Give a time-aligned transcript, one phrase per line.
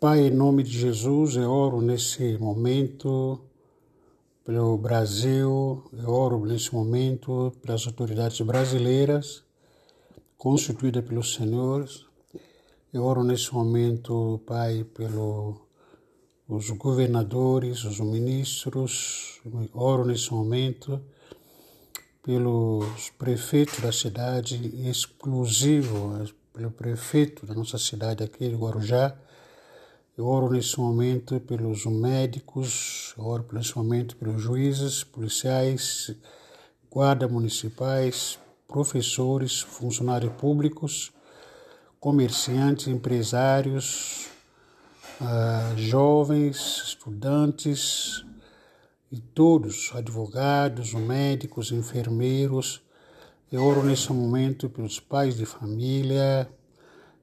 [0.00, 3.38] Pai, em nome de Jesus, eu oro nesse momento
[4.46, 9.44] pelo Brasil, eu oro nesse momento pelas autoridades brasileiras,
[10.38, 12.06] constituídas pelos senhores.
[12.90, 19.38] Eu oro nesse momento, Pai, pelos governadores, os ministros.
[19.44, 20.98] Eu oro nesse momento
[22.22, 29.14] pelos prefeitos da cidade, exclusivo pelo prefeito da nossa cidade aqui de Guarujá.
[30.20, 36.14] Eu oro nesse momento pelos médicos, eu oro nesse momento pelos juízes, policiais,
[36.90, 38.38] guarda municipais,
[38.68, 41.10] professores, funcionários públicos,
[41.98, 44.26] comerciantes, empresários,
[45.22, 48.22] uh, jovens, estudantes
[49.10, 52.82] e todos, advogados, médicos, enfermeiros.
[53.50, 56.46] Eu oro nesse momento pelos pais de família,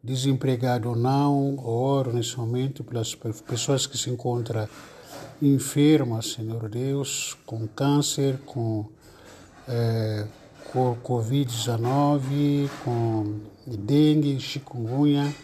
[0.08, 4.68] desempregado ou não, oro nesse momento pelas pessoas que se encontram
[5.42, 8.86] enfermas, Senhor Deus, com câncer, com,
[9.68, 10.26] é,
[10.72, 15.36] com Covid-19, com dengue, chikungunya,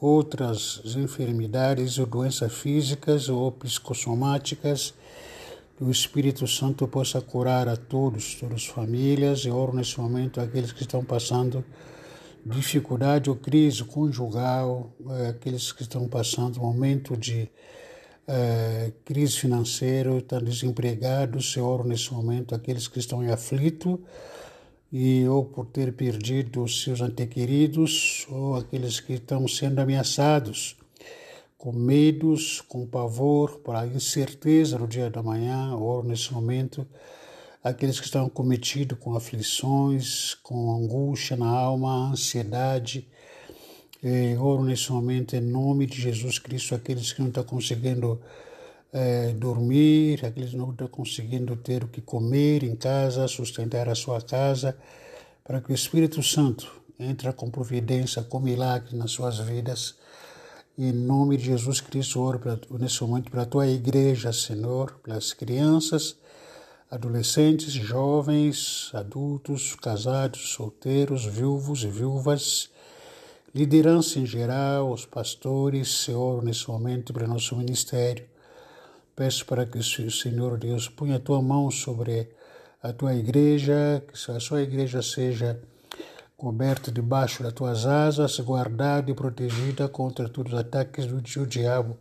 [0.00, 4.94] outras enfermidades ou doenças físicas ou psicossomáticas,
[5.76, 10.40] que o Espírito Santo possa curar a todos, todas as famílias, e oro nesse momento
[10.40, 11.62] aqueles que estão passando
[12.44, 17.50] dificuldade ou crise conjugal, é, aqueles que estão passando um momento de
[18.26, 24.00] é, crise financeira, estão desempregados, eu oro nesse momento aqueles que estão em aflito
[24.92, 30.76] e ou por ter perdido os seus antequeridos ou aqueles que estão sendo ameaçados
[31.58, 36.86] com medos, com pavor, para incerteza no dia da manhã, oro nesse momento
[37.62, 43.06] aqueles que estão cometidos com aflições, com angústia na alma, ansiedade.
[44.02, 48.20] Eh, oro nesse momento em nome de Jesus Cristo, aqueles que não estão conseguindo
[48.92, 53.94] eh, dormir, aqueles que não estão conseguindo ter o que comer em casa, sustentar a
[53.94, 54.76] sua casa,
[55.44, 59.94] para que o Espírito Santo entre com providência, com milagre nas suas vidas.
[60.76, 65.32] Em nome de Jesus Cristo, oro pra, nesse momento para a tua igreja, Senhor, pelas
[65.32, 66.16] crianças,
[66.90, 72.68] adolescentes, jovens, adultos, casados, solteiros, viúvos e viúvas,
[73.54, 78.26] liderança em geral, os pastores, Senhor, nesse momento para nosso ministério.
[79.14, 82.28] Peço para que o Senhor Deus ponha a tua mão sobre
[82.82, 85.60] a tua igreja, que a sua igreja seja
[86.36, 91.96] coberta debaixo das tuas asas, guardada e protegida contra todos os ataques do diabo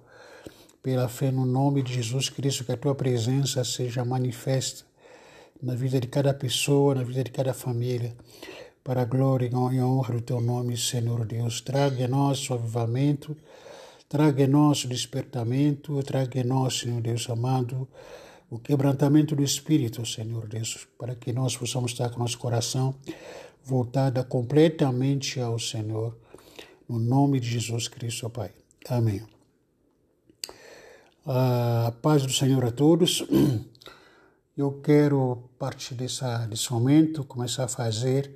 [0.81, 4.85] pela fé no nome de Jesus Cristo, que a tua presença seja manifesta
[5.61, 8.15] na vida de cada pessoa, na vida de cada família,
[8.83, 11.61] para a glória e honra do teu nome, Senhor Deus.
[11.61, 13.35] Traga em nós o avivamento,
[14.07, 17.87] traga em nós o despertamento, traga em nós, Senhor Deus amado,
[18.49, 22.95] o quebrantamento do Espírito, Senhor Deus, para que nós possamos estar com nosso coração
[23.63, 26.17] voltado completamente ao Senhor,
[26.87, 28.51] no nome de Jesus Cristo, Pai.
[28.89, 29.38] Amém.
[31.25, 33.25] A paz do Senhor a todos.
[34.57, 38.33] Eu quero, a partir dessa, desse momento, começar a fazer,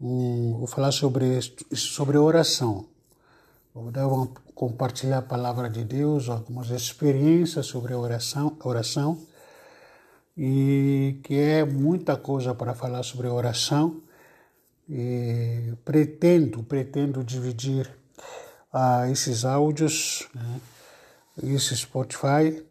[0.00, 1.40] um, vou falar sobre,
[1.72, 2.86] sobre oração.
[3.74, 9.18] Vou dar uma, compartilhar a palavra de Deus, algumas experiências sobre a oração, oração,
[10.36, 14.00] e que é muita coisa para falar sobre oração.
[14.88, 17.90] E pretendo, pretendo dividir
[18.72, 20.60] ah, esses áudios, né,
[21.42, 22.62] esse Spotify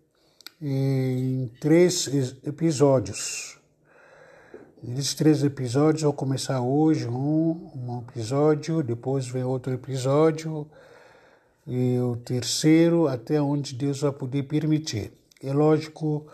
[0.62, 2.08] em três
[2.46, 3.58] episódios.
[4.88, 10.68] Esses três episódios, vou começar hoje um, um episódio, depois vem outro episódio,
[11.66, 15.14] e o terceiro até onde Deus vai poder permitir.
[15.42, 16.28] É lógico,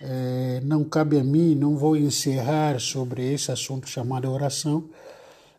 [0.00, 4.88] é, não cabe a mim, não vou encerrar sobre esse assunto chamado oração,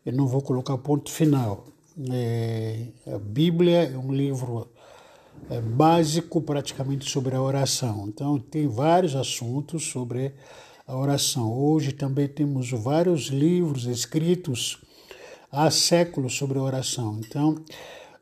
[0.05, 1.65] eu não vou colocar ponto final.
[2.11, 4.67] É, a Bíblia é um livro
[5.49, 8.05] é, básico praticamente sobre a oração.
[8.07, 10.33] Então, tem vários assuntos sobre
[10.87, 11.51] a oração.
[11.51, 14.79] Hoje também temos vários livros escritos
[15.51, 17.19] há séculos sobre a oração.
[17.19, 17.55] Então,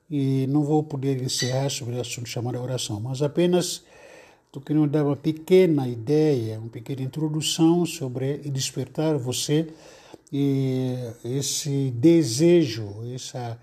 [0.09, 3.83] e não vou poder encerrar sobre o assunto chamado oração, mas apenas
[4.45, 9.67] estou querendo dar uma pequena ideia, uma pequena introdução sobre e despertar você
[10.31, 13.59] e esse desejo, essa,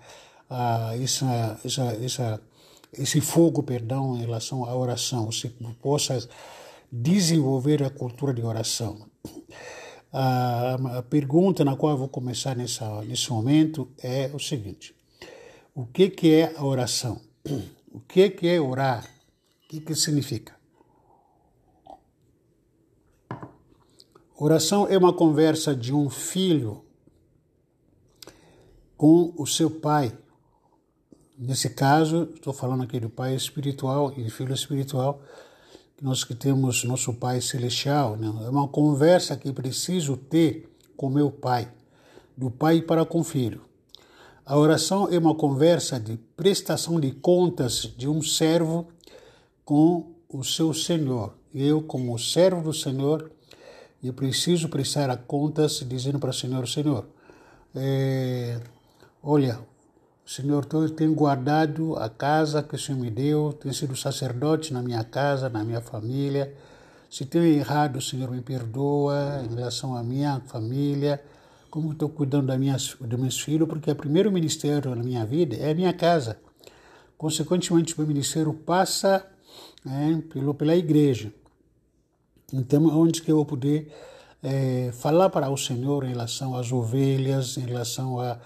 [0.49, 2.41] a, essa, essa, essa
[2.97, 5.49] esse fogo, perdão, em relação à oração, se
[5.81, 6.27] possa
[6.91, 9.07] desenvolver a cultura de oração.
[10.11, 14.95] A, a pergunta na qual vou começar nessa, nesse momento é o seguinte:
[15.73, 17.19] o que, que é a oração?
[17.91, 19.05] O que, que é orar?
[19.05, 20.55] O que, que significa?
[24.37, 26.83] Oração é uma conversa de um filho
[28.97, 30.17] com o seu pai.
[31.37, 35.21] Nesse caso, estou falando aqui do pai espiritual e do filho espiritual,
[36.01, 38.15] nós que temos nosso pai celestial.
[38.15, 38.27] Né?
[38.45, 41.69] É uma conversa que preciso ter com meu pai,
[42.37, 43.61] do pai para com o filho.
[44.45, 48.87] A oração é uma conversa de prestação de contas de um servo
[49.65, 51.33] com o seu senhor.
[51.53, 53.31] Eu, como servo do Senhor,
[54.03, 57.07] eu preciso prestar contas dizendo para o Senhor, Senhor,
[57.73, 58.59] é,
[59.23, 59.59] olha,
[60.25, 64.81] Senhor, eu tenho guardado a casa que o Senhor me deu, tenho sido sacerdote na
[64.81, 66.51] minha casa, na minha família.
[67.11, 71.23] Se tenho errado, Senhor, me perdoa em relação à minha família,
[71.69, 75.55] como estou cuidando da minha, dos meus filhos, porque o primeiro ministério na minha vida
[75.57, 76.39] é a minha casa.
[77.15, 79.23] Consequentemente, o meu ministério passa
[79.85, 81.31] é, pelo, pela igreja.
[82.51, 83.93] Então, onde que eu vou poder
[84.41, 88.39] é, falar para o Senhor em relação às ovelhas, em relação a,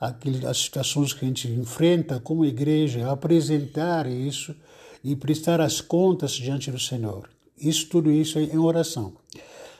[0.00, 4.54] às situações que a gente enfrenta como igreja, apresentar isso
[5.02, 7.28] e prestar as contas diante do Senhor.
[7.58, 9.14] Isso, tudo isso é em oração.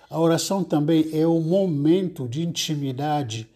[0.09, 3.49] A oração também é o momento de intimidade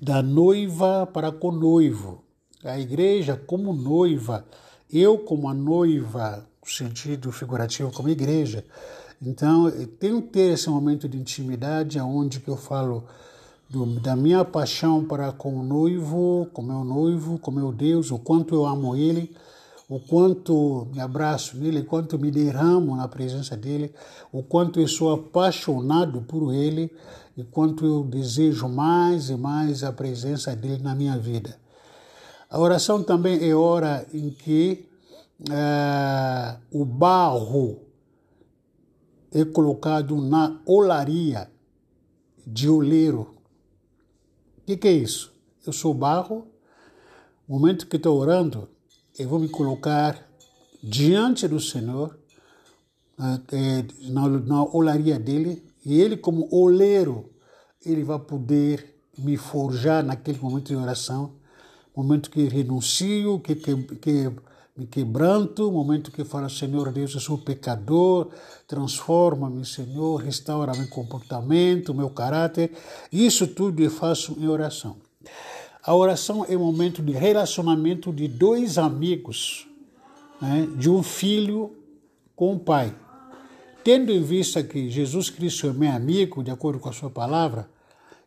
[0.00, 2.24] da noiva para com o noivo.
[2.64, 4.46] A igreja como noiva,
[4.90, 8.64] eu como a noiva, no sentido figurativo como igreja.
[9.20, 13.04] Então, eu tenho que ter esse momento de intimidade onde que eu falo
[13.68, 18.18] do, da minha paixão para com o noivo, com meu noivo, com meu Deus, o
[18.18, 19.34] quanto eu amo ele,
[19.88, 23.92] o quanto me abraço nele, o quanto me derramo na presença dele,
[24.32, 26.90] o quanto eu sou apaixonado por ele
[27.36, 31.56] e quanto eu desejo mais e mais a presença dele na minha vida.
[32.48, 34.88] A oração também é hora em que
[35.50, 37.80] é, o barro
[39.32, 41.50] é colocado na olaria
[42.46, 43.35] de oleiro.
[44.66, 45.32] O que, que, é isso?
[45.64, 46.44] Eu sou barro,
[47.46, 48.68] no momento que estou orando,
[49.16, 50.28] eu vou me colocar
[50.82, 52.18] diante do Senhor,
[53.16, 57.30] é, na, na olaria dele, e ele, como oleiro,
[57.80, 61.36] ele vai poder me forjar naquele momento de oração,
[61.94, 64.32] momento que renuncio, que, que, que
[64.76, 68.28] me quebranto, momento que falo, Senhor Deus, eu sou pecador,
[68.68, 72.72] transforma-me, Senhor, restaura meu comportamento, meu caráter.
[73.10, 74.96] Isso tudo eu faço em oração.
[75.82, 79.66] A oração é um momento de relacionamento de dois amigos,
[80.42, 81.74] né, de um filho
[82.34, 82.94] com o pai.
[83.82, 87.70] Tendo em vista que Jesus Cristo é meu amigo, de acordo com a sua palavra,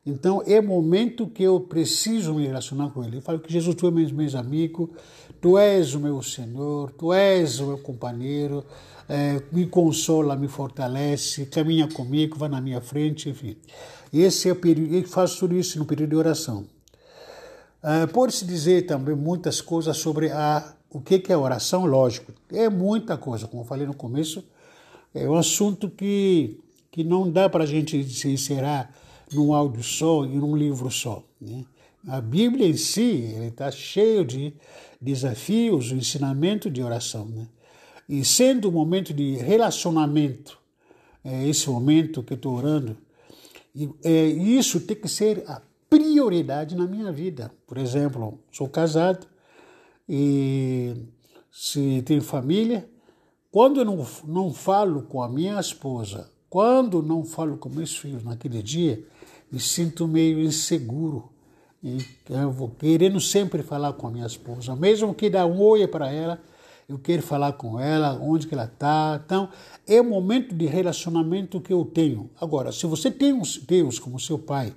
[0.06, 3.18] então é momento que eu preciso me relacionar com Ele.
[3.18, 4.92] Eu falo que Jesus, tu és meu amigo,
[5.42, 8.64] tu és o meu Senhor, tu és o meu companheiro,
[9.08, 13.58] é, me consola, me fortalece, caminha comigo, vai na minha frente, enfim.
[14.14, 16.66] Esse é o período, eu faço tudo isso no período de oração.
[17.82, 22.34] É, Pode-se dizer também muitas coisas sobre a, o que é oração, lógico.
[22.52, 24.44] É muita coisa, como eu falei no começo,
[25.14, 26.60] é um assunto que,
[26.92, 28.94] que não dá para a gente se encerrar
[29.34, 31.24] num áudio só e num livro só.
[31.40, 31.64] Né?
[32.08, 34.54] A Bíblia em si está cheio de
[35.02, 37.26] desafios, o ensinamento de oração.
[37.26, 37.48] Né?
[38.08, 40.58] E sendo um momento de relacionamento,
[41.24, 42.98] é esse momento que eu estou orando,
[43.76, 47.52] e, é, isso tem que ser a prioridade na minha vida.
[47.68, 49.28] Por exemplo, sou casado
[50.08, 50.96] e
[51.52, 52.90] se tenho família,
[53.52, 58.24] quando eu não, não falo com a minha esposa, quando não falo com meus filhos
[58.24, 59.04] naquele dia,
[59.52, 61.30] me sinto meio inseguro.
[62.30, 66.12] Eu vou querendo sempre falar com a minha esposa, mesmo que dá um oi para
[66.12, 66.40] ela,
[66.90, 69.22] eu quero falar com ela, onde que ela está.
[69.24, 69.50] Então,
[69.88, 72.32] é o momento de relacionamento que eu tenho.
[72.42, 74.74] Agora, se você tem Deus como seu pai,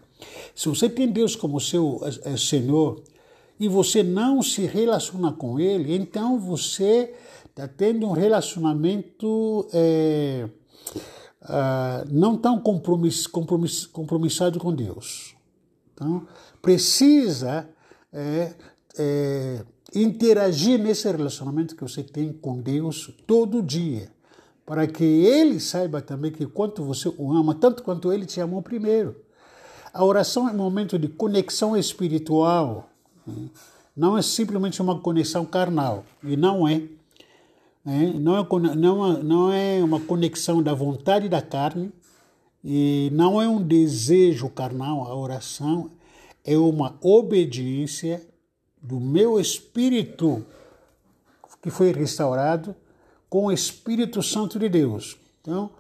[0.54, 3.02] se você tem Deus como seu é, Senhor,
[3.58, 7.14] e você não se relaciona com Ele, então você
[7.46, 10.48] está tendo um relacionamento é,
[11.42, 15.34] uh, não tão compromiss, compromissado com Deus.
[15.94, 16.26] Então,
[16.62, 17.68] precisa
[18.12, 18.54] é,
[18.96, 19.64] é,
[19.94, 24.08] interagir nesse relacionamento que você tem com Deus todo dia,
[24.64, 28.62] para que Ele saiba também que quanto você o ama, tanto quanto Ele te amou
[28.62, 29.16] primeiro.
[29.92, 32.88] A oração é um momento de conexão espiritual,
[33.26, 33.50] né?
[33.94, 36.76] não é simplesmente uma conexão carnal, e não é.
[37.84, 38.12] Né?
[38.14, 41.92] É, não, é, não é uma conexão da vontade da carne
[42.64, 45.90] e não é um desejo carnal, a oração
[46.44, 48.26] é uma obediência
[48.80, 50.44] do meu espírito
[51.62, 52.74] que foi restaurado
[53.30, 55.16] com o Espírito Santo de Deus.
[55.40, 55.70] Então,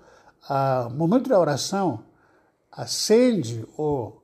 [0.48, 2.04] o momento da oração
[2.70, 4.22] acende ou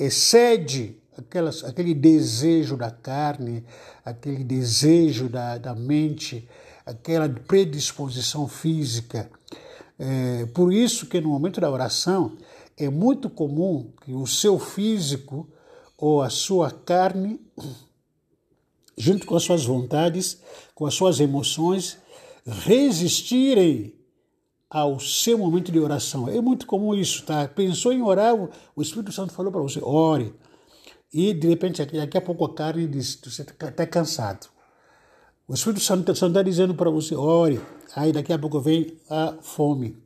[0.00, 3.64] excede aquelas, aquele desejo da carne,
[4.04, 6.48] aquele desejo da, da mente,
[6.84, 9.30] aquela predisposição física.
[9.98, 12.36] É, por isso que no momento da oração
[12.76, 15.48] é muito comum que o seu físico
[15.96, 17.40] ou a sua carne,
[18.96, 20.40] junto com as suas vontades,
[20.74, 21.98] com as suas emoções,
[22.46, 23.94] resistirem
[24.68, 26.28] ao seu momento de oração.
[26.28, 27.46] É muito comum isso, tá?
[27.46, 30.34] Pensou em orar, o Espírito Santo falou para você, ore.
[31.12, 34.48] E de repente, daqui a pouco a carne diz, você está tá cansado.
[35.46, 37.60] O Espírito Santo está dizendo para você, ore.
[37.94, 40.03] Aí daqui a pouco vem a fome.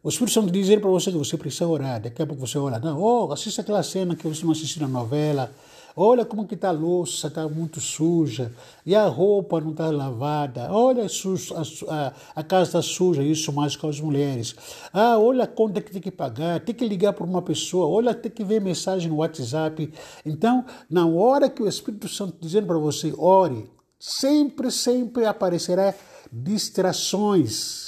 [0.00, 2.00] O Espírito Santo diz para você que você precisa orar.
[2.00, 2.78] Daqui a pouco você ora.
[2.78, 5.50] Não, oh, assista aquela cena que você não assistiu na novela.
[5.96, 8.52] Olha como que está a louça, está muito suja.
[8.86, 10.72] E a roupa não está lavada.
[10.72, 14.54] Olha a, a, a casa está suja, isso mais com as mulheres.
[14.92, 18.14] Ah, olha a conta que tem que pagar, tem que ligar para uma pessoa, olha,
[18.14, 19.92] tem que ver mensagem no WhatsApp.
[20.24, 25.92] Então, na hora que o Espírito Santo dizendo para você, ore, sempre, sempre aparecerá
[26.30, 27.87] distrações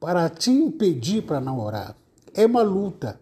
[0.00, 1.94] para te impedir para não orar.
[2.34, 3.20] É uma luta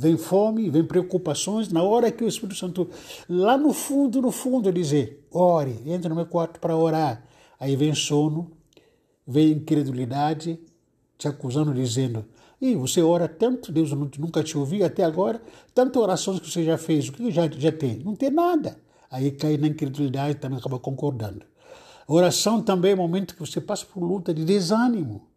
[0.00, 2.88] vem fome, vem preocupações, na hora que o Espírito Santo,
[3.28, 7.22] lá no fundo, no fundo, dizer, ore, entre no meu quarto para orar.
[7.58, 8.50] Aí vem sono,
[9.26, 10.58] vem incredulidade,
[11.18, 12.24] te acusando, dizendo,
[12.58, 15.42] e você ora tanto, Deus nunca te ouviu até agora,
[15.74, 17.98] tantas orações que você já fez, o que já, já tem?
[17.98, 18.78] Não tem nada.
[19.10, 21.44] Aí cai na incredulidade também acaba concordando.
[22.08, 25.29] Oração também é um momento que você passa por luta de desânimo.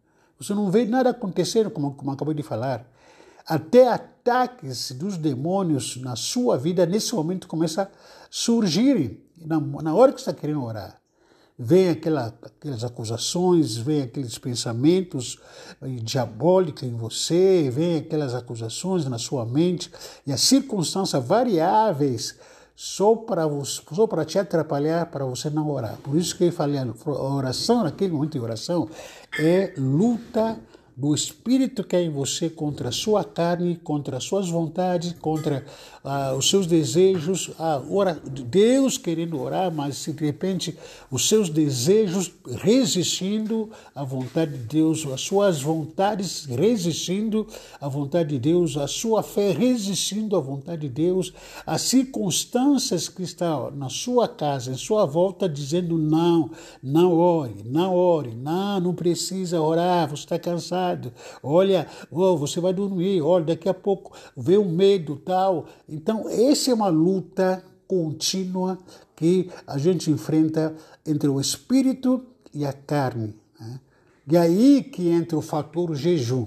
[0.44, 2.86] Você não vê nada acontecendo, como, como acabei de falar
[3.46, 7.88] até ataques dos demônios na sua vida nesse momento começam a
[8.30, 10.98] surgir na, na hora que você está querendo orar.
[11.56, 15.38] Vem aquela, aquelas acusações, vem aqueles pensamentos
[15.80, 19.92] eh, diabólicos em você, vem aquelas acusações na sua mente
[20.26, 22.36] e as circunstâncias variáveis
[22.76, 25.96] só para, só para te atrapalhar, para você não orar.
[26.02, 28.88] Por isso que eu falei, oração, naquele momento de oração,
[29.38, 30.58] é luta
[30.96, 35.64] do espírito que é em você contra a sua carne, contra as suas vontades, contra
[36.04, 37.50] ah, os seus desejos.
[37.58, 40.76] Ah, ora, Deus querendo orar, mas se de repente
[41.10, 47.46] os seus desejos resistindo à vontade de Deus, as suas vontades resistindo
[47.80, 51.32] à vontade de Deus, a sua fé resistindo à vontade de Deus,
[51.66, 57.92] as circunstâncias que estão na sua casa, em sua volta, dizendo não, não ore, não
[57.94, 60.83] ore, não, não precisa orar, você está cansado
[61.42, 65.66] olha, oh, você vai dormir, olha, daqui a pouco vê o medo tal.
[65.88, 68.78] Então, essa é uma luta contínua
[69.14, 70.74] que a gente enfrenta
[71.06, 73.34] entre o espírito e a carne.
[73.58, 73.80] Né?
[74.30, 76.46] E aí que entra o fator jejum.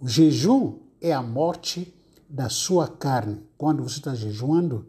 [0.00, 1.92] O jejum é a morte
[2.28, 3.42] da sua carne.
[3.56, 4.86] Quando você está jejuando,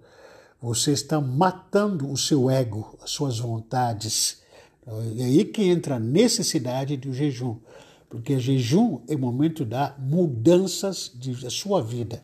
[0.61, 4.41] você está matando o seu ego, as suas vontades.
[5.17, 7.57] É aí que entra a necessidade do jejum.
[8.11, 11.09] Porque jejum é o momento da mudanças
[11.41, 12.21] da sua vida.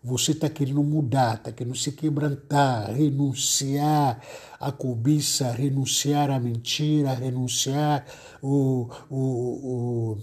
[0.00, 4.22] Você está querendo mudar, está querendo se quebrantar, renunciar
[4.60, 8.06] à cobiça, renunciar à mentira, renunciar
[8.40, 10.18] o, o, o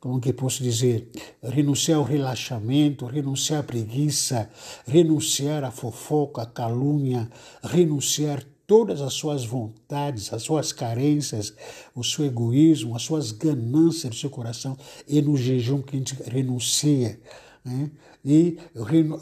[0.00, 1.08] como que posso dizer,
[1.40, 4.50] renunciar ao relaxamento, renunciar à preguiça,
[4.84, 7.30] renunciar à fofoca, à calúnia,
[7.62, 11.54] renunciar todas as suas vontades, as suas carências,
[11.94, 14.76] o seu egoísmo, as suas ganâncias do seu coração,
[15.08, 17.18] e no jejum que a gente renuncia.
[17.64, 17.90] Né?
[18.22, 18.58] E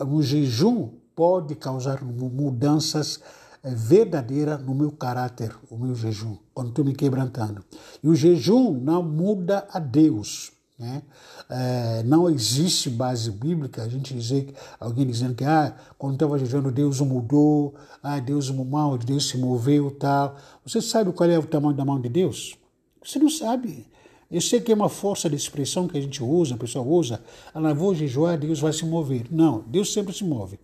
[0.05, 3.21] o jejum pode causar mudanças
[3.63, 7.65] eh, verdadeiras no meu caráter, o meu jejum, quando estou me quebrantando.
[8.03, 10.51] E o jejum não muda a Deus.
[10.77, 11.03] Né?
[11.49, 16.73] É, não existe base bíblica a gente dizer alguém dizendo que ah, quando estava jejuando
[16.73, 20.37] Deus mudou, ah, Deus mal, Deus se moveu tal.
[20.65, 22.57] Você sabe qual é o tamanho da mão de Deus?
[23.05, 23.87] Você não sabe.
[24.29, 27.23] Eu sei que é uma força de expressão que a gente usa, a pessoa usa,
[27.55, 29.27] ela vou jejuar, Deus vai se mover.
[29.31, 30.59] Não, Deus sempre se move.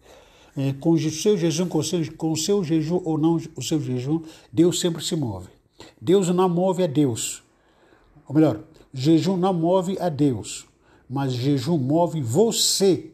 [0.56, 3.62] É, com o seu jejum, com o seu, com o seu jejum ou não o
[3.62, 4.20] seu jejum,
[4.52, 5.48] Deus sempre se move.
[6.00, 7.42] Deus não move a Deus.
[8.26, 8.60] Ou melhor,
[8.94, 10.66] Jejum não move a Deus,
[11.12, 13.10] mas jejum move você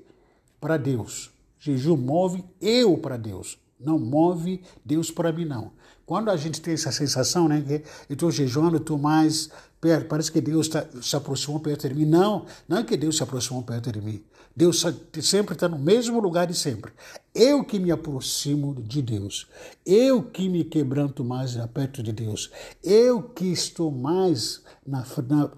[0.60, 1.32] para Deus.
[1.58, 5.72] Jejum move eu para Deus, não move Deus para mim, não.
[6.06, 9.50] Quando a gente tem essa sensação, né, que eu estou jejuando, estou mais
[9.80, 12.04] perto, parece que Deus tá, se aproximou perto de mim.
[12.04, 14.22] Não, não é que Deus se aproximou perto de mim.
[14.54, 14.84] Deus
[15.22, 16.92] sempre está no mesmo lugar de sempre.
[17.34, 19.46] Eu que me aproximo de Deus.
[19.86, 22.50] Eu que me quebranto mais perto de Deus.
[22.82, 25.04] Eu que estou mais, na,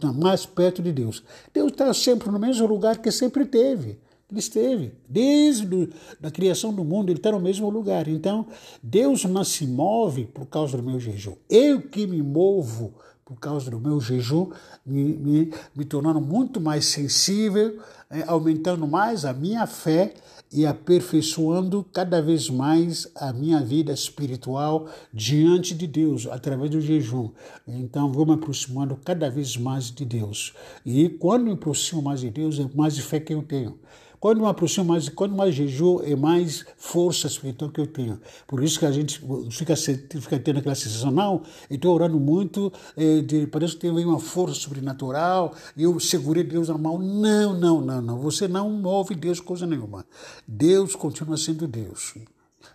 [0.02, 1.22] na, mais perto de Deus.
[1.54, 3.98] Deus está sempre no mesmo lugar que sempre teve.
[4.30, 4.92] Ele esteve.
[5.08, 5.90] Desde
[6.22, 8.06] a criação do mundo, ele está no mesmo lugar.
[8.06, 8.46] Então,
[8.82, 11.34] Deus não se move por causa do meu jejum.
[11.48, 12.94] Eu que me movo
[13.24, 14.50] por causa do meu jejum,
[14.84, 17.78] me, me, me tornando muito mais sensível,
[18.26, 20.14] aumentando mais a minha fé
[20.52, 27.30] e aperfeiçoando cada vez mais a minha vida espiritual diante de Deus, através do jejum.
[27.66, 30.52] Então, vou me aproximando cada vez mais de Deus.
[30.84, 33.78] E quando me aproximo mais de Deus, é mais fé que eu tenho.
[34.20, 38.20] Quando me aproximo mais, quando mais jejum, é mais força espiritual que eu tenho.
[38.46, 39.18] Por isso que a gente
[39.50, 43.90] fica, fica tendo aquela sensação, não, eu estou orando muito, é, de, parece que tem
[43.90, 46.98] uma força sobrenatural, eu segurei Deus na mão.
[46.98, 48.18] Não, não, não, não.
[48.18, 50.04] Você não move Deus coisa nenhuma.
[50.46, 52.14] Deus continua sendo Deus.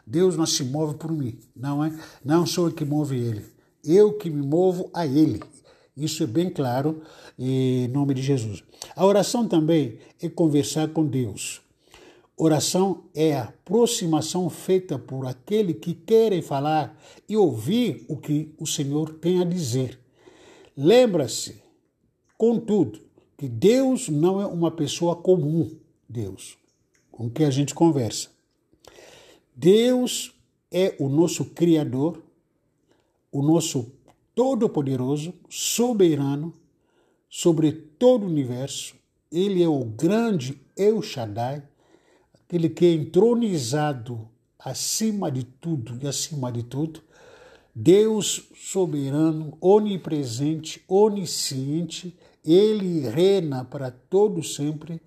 [0.05, 1.95] Deus não se move por mim, não é?
[2.23, 3.45] Não sou eu que move ele.
[3.83, 5.43] Eu que me movo a ele.
[5.95, 7.01] Isso é bem claro
[7.39, 8.63] em nome de Jesus.
[8.95, 11.61] A oração também é conversar com Deus.
[12.37, 16.99] Oração é a aproximação feita por aquele que quer falar
[17.29, 19.97] e ouvir o que o Senhor tem a dizer.
[20.75, 21.61] Lembra-se,
[22.37, 22.99] contudo,
[23.37, 26.57] que Deus não é uma pessoa comum, Deus,
[27.11, 28.29] com quem a gente conversa.
[29.55, 30.33] Deus
[30.71, 32.21] é o nosso Criador,
[33.31, 33.91] o nosso
[34.35, 36.53] todo-poderoso, soberano
[37.29, 38.95] sobre todo o universo.
[39.31, 41.63] Ele é o grande El Shaddai,
[42.33, 47.01] aquele que é entronizado acima de tudo e acima de tudo.
[47.73, 55.01] Deus soberano, onipresente, onisciente, ele reina para todo sempre.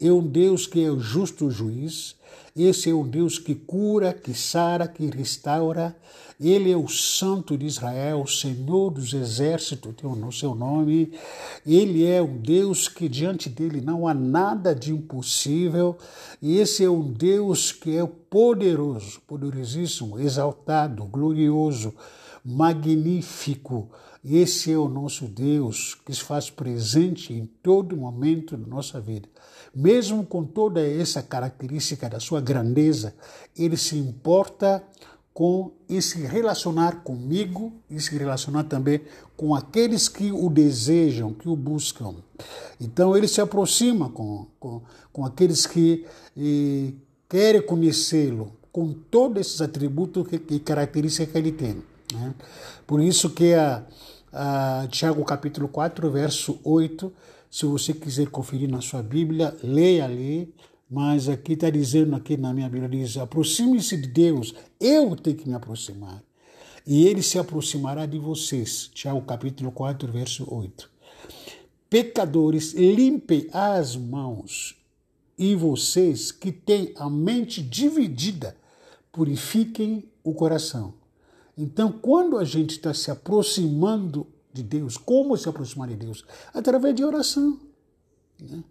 [0.00, 2.16] É um Deus que é o justo juiz.
[2.56, 5.94] Esse é um Deus que cura, que sara, que restaura.
[6.40, 11.12] Ele é o Santo de Israel, o Senhor dos exércitos, tem o seu nome.
[11.66, 15.96] Ele é um Deus que diante dele não há nada de impossível.
[16.42, 21.94] E esse é um Deus que é poderoso, poderosíssimo, exaltado, glorioso,
[22.44, 23.90] magnífico.
[24.24, 29.28] Esse é o nosso Deus que se faz presente em todo momento da nossa vida.
[29.74, 33.14] Mesmo com toda essa característica da sua grandeza,
[33.56, 34.82] ele se importa
[35.34, 39.00] com e se relacionar comigo e se relacionar também
[39.36, 42.14] com aqueles que o desejam, que o buscam.
[42.80, 44.80] Então ele se aproxima com, com,
[45.12, 46.92] com aqueles que eh,
[47.28, 51.82] querem conhecê-lo, com todos esses atributos e características que ele tem.
[52.12, 52.32] Né?
[52.86, 53.84] Por isso que a,
[54.32, 57.12] a Tiago capítulo 4, verso 8
[57.54, 60.52] se você quiser conferir na sua Bíblia, leia ali.
[60.90, 65.48] Mas aqui está dizendo, aqui na minha Bíblia, diz: aproxime-se de Deus, eu tenho que
[65.48, 66.22] me aproximar.
[66.86, 68.90] E ele se aproximará de vocês.
[68.92, 70.90] Tiago capítulo 4, verso 8.
[71.88, 74.76] Pecadores, limpem as mãos.
[75.36, 78.56] E vocês que têm a mente dividida,
[79.10, 80.94] purifiquem o coração.
[81.56, 84.96] Então, quando a gente está se aproximando de Deus.
[84.96, 86.24] Como se aproximar de Deus?
[86.54, 87.58] Através de oração.
[88.40, 88.62] Né?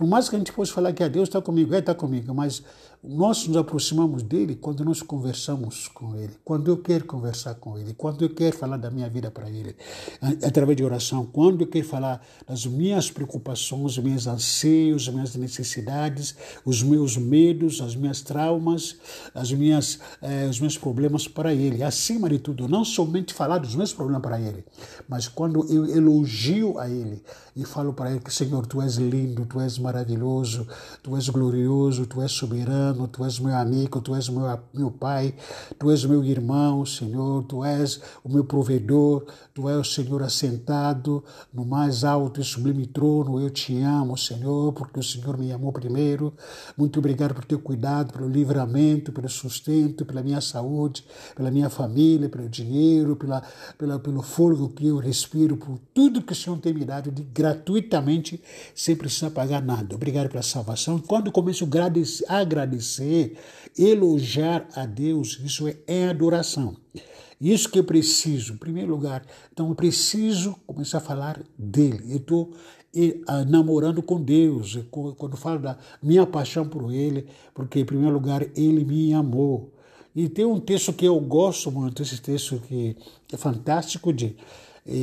[0.00, 2.34] Por mais que a gente possa falar que a Deus está comigo, é está comigo,
[2.34, 2.62] mas
[3.02, 7.94] nós nos aproximamos dele quando nós conversamos com ele, quando eu quero conversar com ele,
[7.94, 9.74] quando eu quero falar da minha vida para ele,
[10.20, 15.34] através de oração, quando eu quero falar das minhas preocupações, os meus anseios, as minhas
[15.34, 18.98] necessidades, os meus medos, as minhas traumas,
[19.34, 21.82] as minhas, eh, os meus problemas para ele.
[21.82, 24.62] Acima de tudo, não somente falar dos meus problemas para ele,
[25.08, 27.22] mas quando eu elogio a ele
[27.56, 30.68] e falo para ele que, Senhor, tu és lindo, tu és maravilhoso,
[31.02, 35.34] tu és glorioso, tu és soberano tu és meu amigo, tu és meu, meu pai,
[35.78, 39.24] tu és meu irmão, Senhor, tu és o meu provedor,
[39.54, 41.22] tu és o Senhor assentado
[41.52, 43.40] no mais alto e sublime trono.
[43.40, 46.32] Eu te amo, Senhor, porque o Senhor me amou primeiro.
[46.76, 52.28] Muito obrigado por teu cuidado, pelo livramento, pelo sustento, pela minha saúde, pela minha família,
[52.28, 53.42] pelo dinheiro, pela,
[53.76, 57.22] pela, pelo fogo que eu respiro, por tudo que o Senhor tem me dado de
[57.22, 58.42] gratuitamente,
[58.74, 59.94] sem precisar pagar nada.
[59.94, 60.98] Obrigado pela salvação.
[60.98, 62.24] Quando começo a agradecer,
[62.80, 63.36] agradecer,
[63.78, 66.76] elogiar a Deus, isso é, é adoração.
[67.40, 69.24] Isso que eu preciso, em primeiro lugar.
[69.52, 72.04] Então, eu preciso começar a falar dele.
[72.10, 72.52] Eu estou
[73.48, 74.78] namorando com Deus.
[74.90, 79.72] Quando falo da minha paixão por ele, porque, em primeiro lugar, ele me amou.
[80.14, 82.96] E tem um texto que eu gosto muito, esse texto que
[83.32, 84.36] é fantástico, de,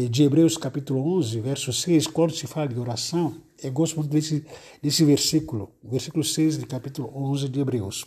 [0.10, 4.46] de Hebreus capítulo 11, verso 6, quando se fala de oração, eu gosto muito desse,
[4.82, 8.06] desse versículo, versículo 6 de capítulo 11 de Hebreus.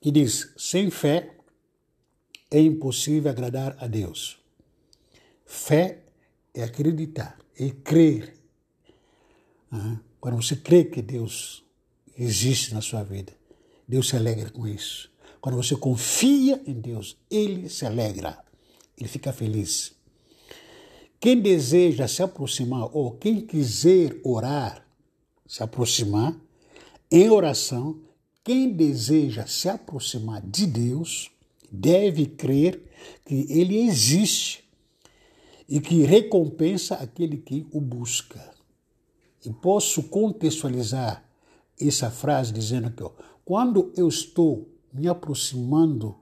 [0.00, 1.34] Que diz: sem fé
[2.48, 4.38] é impossível agradar a Deus.
[5.44, 6.04] Fé
[6.54, 8.36] é acreditar, é crer.
[10.20, 11.64] Quando você crê que Deus
[12.16, 13.32] existe na sua vida,
[13.88, 15.09] Deus se alegra com isso.
[15.40, 18.38] Quando você confia em Deus, Ele se alegra,
[18.98, 19.92] Ele fica feliz.
[21.18, 24.86] Quem deseja se aproximar ou quem quiser orar,
[25.46, 26.34] se aproximar
[27.10, 28.00] em oração,
[28.44, 31.30] quem deseja se aproximar de Deus
[31.70, 32.82] deve crer
[33.24, 34.64] que Ele existe
[35.68, 38.50] e que recompensa aquele que o busca.
[39.44, 41.24] E posso contextualizar
[41.80, 43.10] essa frase dizendo que ó,
[43.44, 46.14] quando eu estou me aproximando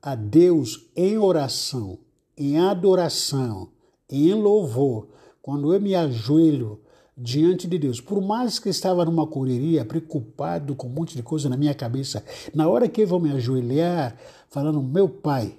[0.00, 1.98] a Deus em oração,
[2.36, 3.68] em adoração,
[4.08, 5.08] em louvor,
[5.42, 6.80] quando eu me ajoelho
[7.16, 8.00] diante de Deus.
[8.00, 12.24] Por mais que estava numa correria, preocupado com um monte de coisa na minha cabeça,
[12.54, 14.16] na hora que eu vou me ajoelhar,
[14.48, 15.56] falando, meu Pai,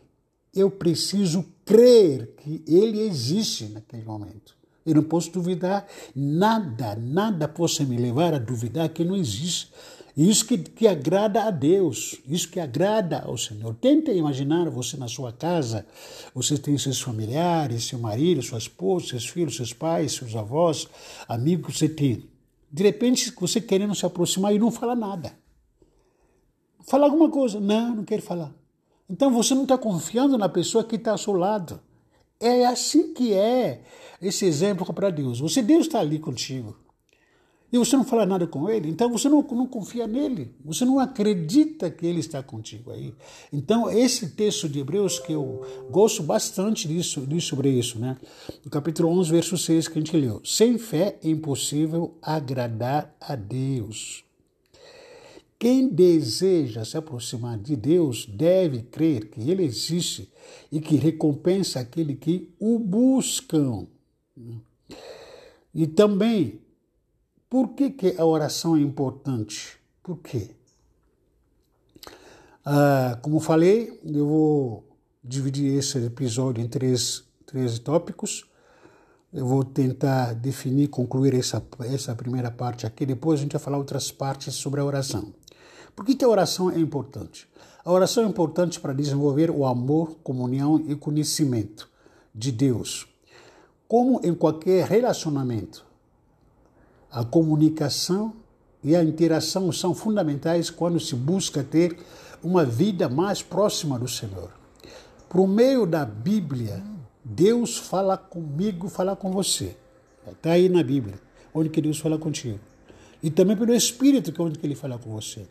[0.56, 4.58] eu preciso crer que Ele existe naquele momento.
[4.86, 9.72] Eu não posso duvidar, nada, nada possa me levar a duvidar que não existe.
[10.16, 13.76] Isso que, que agrada a Deus, isso que agrada ao Senhor.
[13.76, 15.86] Tente imaginar você na sua casa,
[16.34, 20.88] você tem seus familiares, seu marido, sua esposa, seus filhos, seus pais, seus avós,
[21.28, 22.24] amigos que você tem.
[22.72, 25.34] De repente, você querendo se aproximar e não fala nada.
[26.88, 27.60] Fala alguma coisa.
[27.60, 28.54] Não, não quero falar.
[29.10, 31.80] Então você não está confiando na pessoa que está ao seu lado.
[32.40, 33.84] É assim que é
[34.22, 35.40] esse exemplo para Deus.
[35.40, 36.76] Você, Deus está ali contigo
[37.72, 41.00] e você não fala nada com ele, então você não, não confia nele, você não
[41.00, 43.14] acredita que ele está contigo aí.
[43.54, 48.18] Então, esse texto de Hebreus, que eu gosto bastante disso, disso sobre isso, né?
[48.66, 53.36] No capítulo 11, verso 6, que a gente leu: Sem fé é impossível agradar a
[53.36, 54.24] Deus.
[55.60, 60.32] Quem deseja se aproximar de Deus deve crer que Ele existe
[60.72, 63.86] e que recompensa aquele que o buscam.
[65.76, 66.62] E também
[67.50, 69.80] por que, que a oração é importante?
[70.04, 70.52] Por quê?
[72.64, 74.84] Ah, como falei, eu vou
[75.24, 78.46] dividir esse episódio em três, três tópicos.
[79.34, 83.06] Eu vou tentar definir, concluir essa, essa primeira parte aqui.
[83.06, 85.34] Depois a gente vai falar outras partes sobre a oração.
[85.96, 87.48] Por que, que a oração é importante?
[87.84, 91.90] A oração é importante para desenvolver o amor, comunhão e conhecimento
[92.34, 93.08] de Deus.
[93.88, 95.89] Como em qualquer relacionamento,
[97.12, 98.34] a comunicação
[98.84, 101.98] e a interação são fundamentais quando se busca ter
[102.44, 104.52] uma vida mais próxima do Senhor.
[105.28, 106.82] Por meio da Bíblia,
[107.24, 109.76] Deus fala comigo, fala com você.
[110.32, 111.20] Está aí na Bíblia,
[111.54, 112.60] onde que Deus fala contigo.
[113.22, 115.46] E também pelo Espírito, que é onde que Ele fala com você.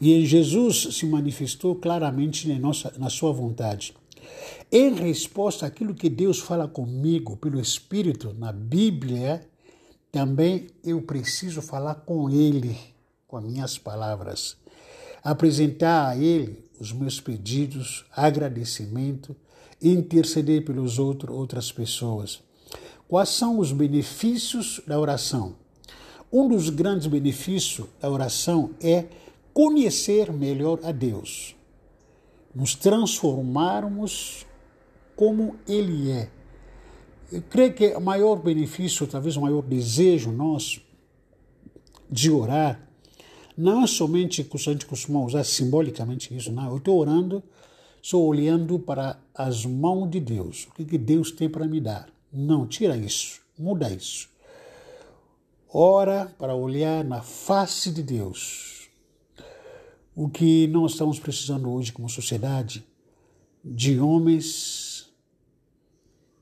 [0.00, 2.58] E Jesus se manifestou claramente na,
[2.98, 3.94] na sua vontade.
[4.70, 9.46] Em resposta àquilo que Deus fala comigo pelo Espírito na Bíblia,
[10.12, 12.78] também eu preciso falar com Ele,
[13.26, 14.58] com as minhas palavras,
[15.24, 19.34] apresentar a Ele os meus pedidos, agradecimento,
[19.80, 22.42] interceder pelos outros, outras pessoas.
[23.08, 25.56] Quais são os benefícios da oração?
[26.30, 29.06] Um dos grandes benefícios da oração é
[29.54, 31.56] conhecer melhor a Deus,
[32.54, 34.46] nos transformarmos
[35.16, 36.30] como Ele é
[37.32, 40.82] eu creio que o maior benefício, talvez o maior desejo nosso
[42.10, 42.86] de orar,
[43.56, 46.70] não é somente que a gente costuma usar simbolicamente isso, não.
[46.70, 47.42] Eu estou orando,
[48.02, 50.68] estou olhando para as mãos de Deus.
[50.78, 52.08] O que Deus tem para me dar?
[52.30, 54.28] Não, tira isso, muda isso.
[55.72, 58.90] Ora para olhar na face de Deus.
[60.14, 62.84] O que nós estamos precisando hoje como sociedade,
[63.64, 64.91] de homens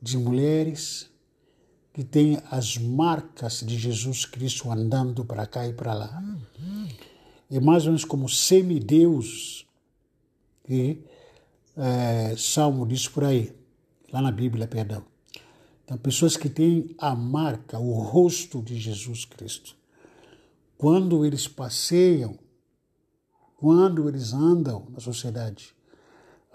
[0.01, 1.11] de mulheres
[1.93, 6.23] que têm as marcas de Jesus Cristo andando para cá e para lá.
[7.51, 9.67] É mais ou menos como semideus,
[10.65, 11.03] que
[11.77, 13.53] é, Salmo diz por aí,
[14.13, 15.05] lá na Bíblia, perdão.
[15.85, 19.75] Então, pessoas que têm a marca, o rosto de Jesus Cristo.
[20.79, 22.39] Quando eles passeiam,
[23.57, 25.75] quando eles andam na sociedade,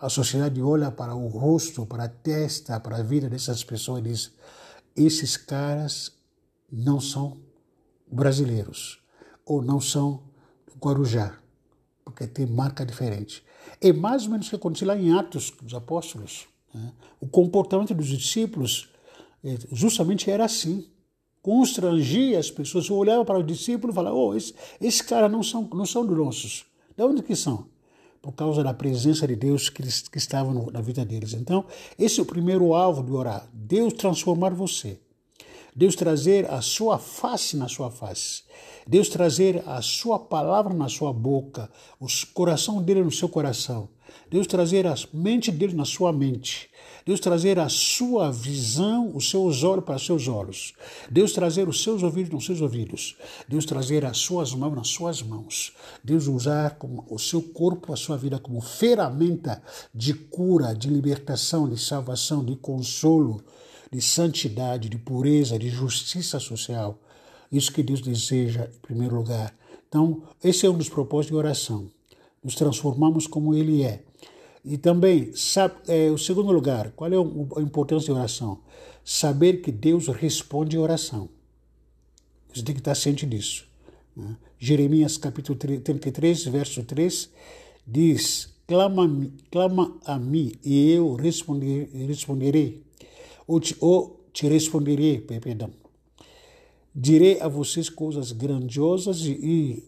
[0.06, 4.10] a sociedade olha para o rosto, para a testa, para a vida dessas pessoas e
[4.10, 4.32] diz:
[4.96, 6.12] esses caras
[6.72, 7.38] não são
[8.06, 9.00] brasileiros
[9.44, 10.22] ou não são
[10.78, 11.40] Guarujá,
[12.04, 13.44] porque tem marca diferente.
[13.82, 16.48] É mais ou menos o que aconteceu lá em Atos dos Apóstolos.
[16.72, 16.94] Né?
[17.20, 18.90] O comportamento dos discípulos
[19.44, 20.88] é, justamente era assim.
[21.42, 22.92] Constrangia as pessoas.
[22.92, 26.64] Olhava para o discípulo e falava: oh, esse, esse cara não são, não são nossos.
[26.96, 27.74] De onde que são?
[28.26, 31.34] Por causa da presença de Deus que, que estava no, na vida deles.
[31.34, 31.64] Então,
[31.98, 33.48] esse é o primeiro alvo de orar.
[33.54, 35.00] Deus transformar você.
[35.76, 38.42] Deus trazer a sua face na sua face.
[38.88, 43.90] Deus trazer a sua palavra na sua boca, o coração dele no seu coração.
[44.30, 46.70] Deus trazer a mente dele na sua mente.
[47.06, 50.74] Deus trazer a sua visão, os seus olhos para os seus olhos.
[51.10, 53.16] Deus trazer os seus ouvidos nos seus ouvidos.
[53.48, 55.74] Deus trazer as suas mãos nas suas mãos.
[56.04, 56.76] Deus usar
[57.08, 59.62] o seu corpo, a sua vida como ferramenta
[59.94, 63.44] de cura, de libertação, de salvação, de consolo,
[63.92, 67.00] de santidade, de pureza, de justiça social.
[67.52, 69.56] Isso que Deus deseja em primeiro lugar.
[69.88, 71.88] Então, esse é um dos propósitos de oração.
[72.44, 74.04] Nos transformamos como Ele é.
[74.66, 78.60] E também, sabe, é, o segundo lugar, qual é a importância de oração?
[79.04, 81.30] Saber que Deus responde a oração.
[82.52, 83.68] Você tem que estar ciente disso.
[84.16, 84.36] Né?
[84.58, 87.30] Jeremias capítulo 33, verso 3,
[87.86, 92.82] diz, clama, clama a mim e eu responderei
[93.46, 95.70] ou te, ou te responderei, perdão.
[96.94, 99.84] Direi a vocês coisas grandiosas e,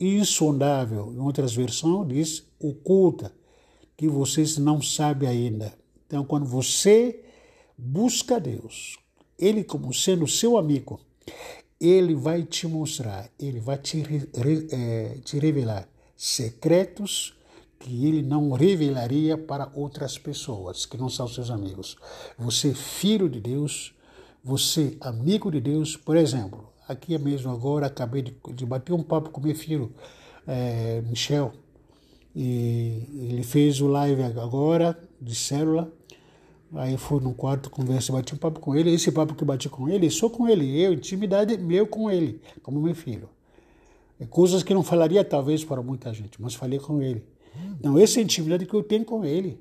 [0.00, 1.12] e insondável.
[1.12, 3.32] Em outras versões diz oculta,
[3.96, 5.72] que vocês não sabem ainda.
[6.06, 7.24] Então, quando você
[7.76, 8.98] busca Deus,
[9.38, 11.00] Ele como sendo seu amigo,
[11.80, 14.02] Ele vai te mostrar, Ele vai te,
[14.70, 17.34] é, te revelar secretos
[17.84, 21.96] que ele não revelaria para outras pessoas que não são seus amigos.
[22.38, 23.94] Você, filho de Deus,
[24.42, 29.28] você, amigo de Deus, por exemplo, aqui mesmo agora acabei de, de bater um papo
[29.28, 29.92] com meu filho,
[30.46, 31.52] é, Michel,
[32.34, 35.92] e ele fez o live agora de célula.
[36.74, 38.92] Aí fui no quarto, conversa, bati um papo com ele.
[38.92, 42.80] Esse papo que bati com ele, sou com ele, eu, intimidade meu com ele, como
[42.80, 43.28] meu filho.
[44.18, 47.22] É coisas que não falaria talvez para muita gente, mas falei com ele.
[47.78, 49.60] Então, essa é a intimidade que eu tenho com ele.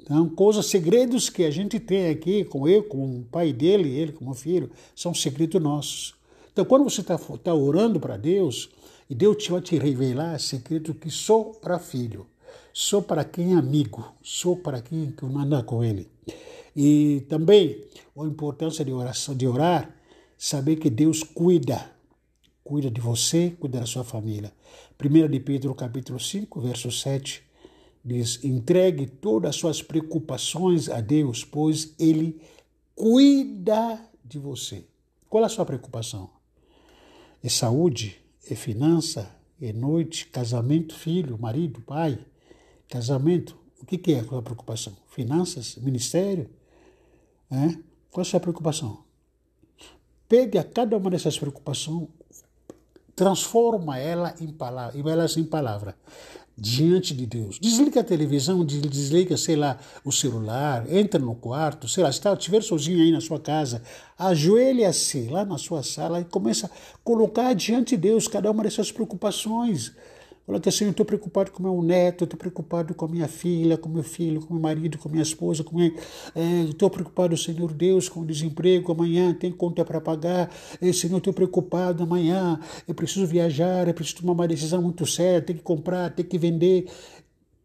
[0.00, 4.12] Então, coisas, segredos que a gente tem aqui, com eu, como o pai dele, ele
[4.12, 6.14] como filho, são segredos nossos.
[6.52, 8.70] Então, quando você está tá orando para Deus,
[9.14, 12.26] e Deus te vai te revelar segredo que sou para filho,
[12.72, 16.10] sou para quem é amigo, sou para quem que anda com ele.
[16.74, 17.84] E também
[18.18, 19.94] a importância de oração, de orar,
[20.36, 21.94] saber que Deus cuida
[22.64, 24.50] cuida de você, cuida da sua família.
[24.98, 27.44] 1 de Pedro capítulo 5, verso 7,
[28.02, 32.40] diz, entregue todas as suas preocupações a Deus, pois Ele
[32.96, 34.86] cuida de você.
[35.28, 36.30] Qual é a sua preocupação?
[37.42, 38.23] É saúde?
[38.50, 39.30] É finança?
[39.60, 40.26] É noite?
[40.26, 40.94] Casamento?
[40.94, 41.38] Filho?
[41.38, 41.80] Marido?
[41.80, 42.18] Pai?
[42.88, 43.56] Casamento?
[43.80, 44.96] O que é a preocupação?
[45.08, 45.76] Finanças?
[45.76, 46.48] Ministério?
[47.50, 47.68] É?
[48.10, 49.04] Qual é a sua preocupação?
[50.28, 52.08] Pegue a cada uma dessas preocupações
[53.14, 55.96] transforma ela em palavra, elas em palavra
[56.56, 57.58] diante de Deus.
[57.58, 62.62] Desliga a televisão, desliga, sei lá, o celular, entra no quarto, sei lá, se estiver
[62.62, 63.82] sozinho aí na sua casa,
[64.18, 66.70] ajoelha-se lá na sua sala e começa a
[67.02, 69.92] colocar diante de Deus cada uma dessas preocupações.
[70.46, 73.78] Fala que assim, eu estou preocupado com meu neto, estou preocupado com a minha filha,
[73.78, 78.10] com meu filho, com meu marido, com minha esposa, com estou é, preocupado, Senhor Deus,
[78.10, 80.50] com o desemprego, amanhã tem conta para pagar,
[80.82, 85.40] é, Senhor, estou preocupado, amanhã eu preciso viajar, eu preciso tomar uma decisão muito séria,
[85.40, 86.90] tem que comprar, tem que vender.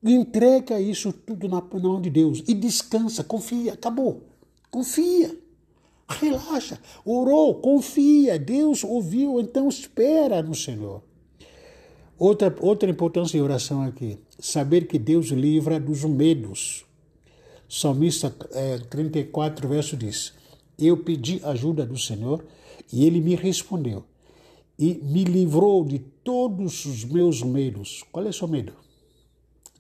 [0.02, 4.24] Entrega isso tudo na mão de Deus e descansa, confia, acabou.
[4.72, 5.38] Confia.
[6.08, 6.80] Relaxa.
[7.04, 8.39] Orou, confia.
[8.39, 11.09] Deus ouviu, então espera no Senhor.
[12.19, 16.84] Outra, outra importância de oração aqui, saber que Deus livra dos medos.
[17.69, 20.34] Salmista é, 34, verso diz:
[20.77, 22.45] Eu pedi ajuda do Senhor
[22.91, 24.03] e ele me respondeu
[24.77, 28.03] e me livrou de todos os meus medos.
[28.12, 28.73] Qual é o seu medo?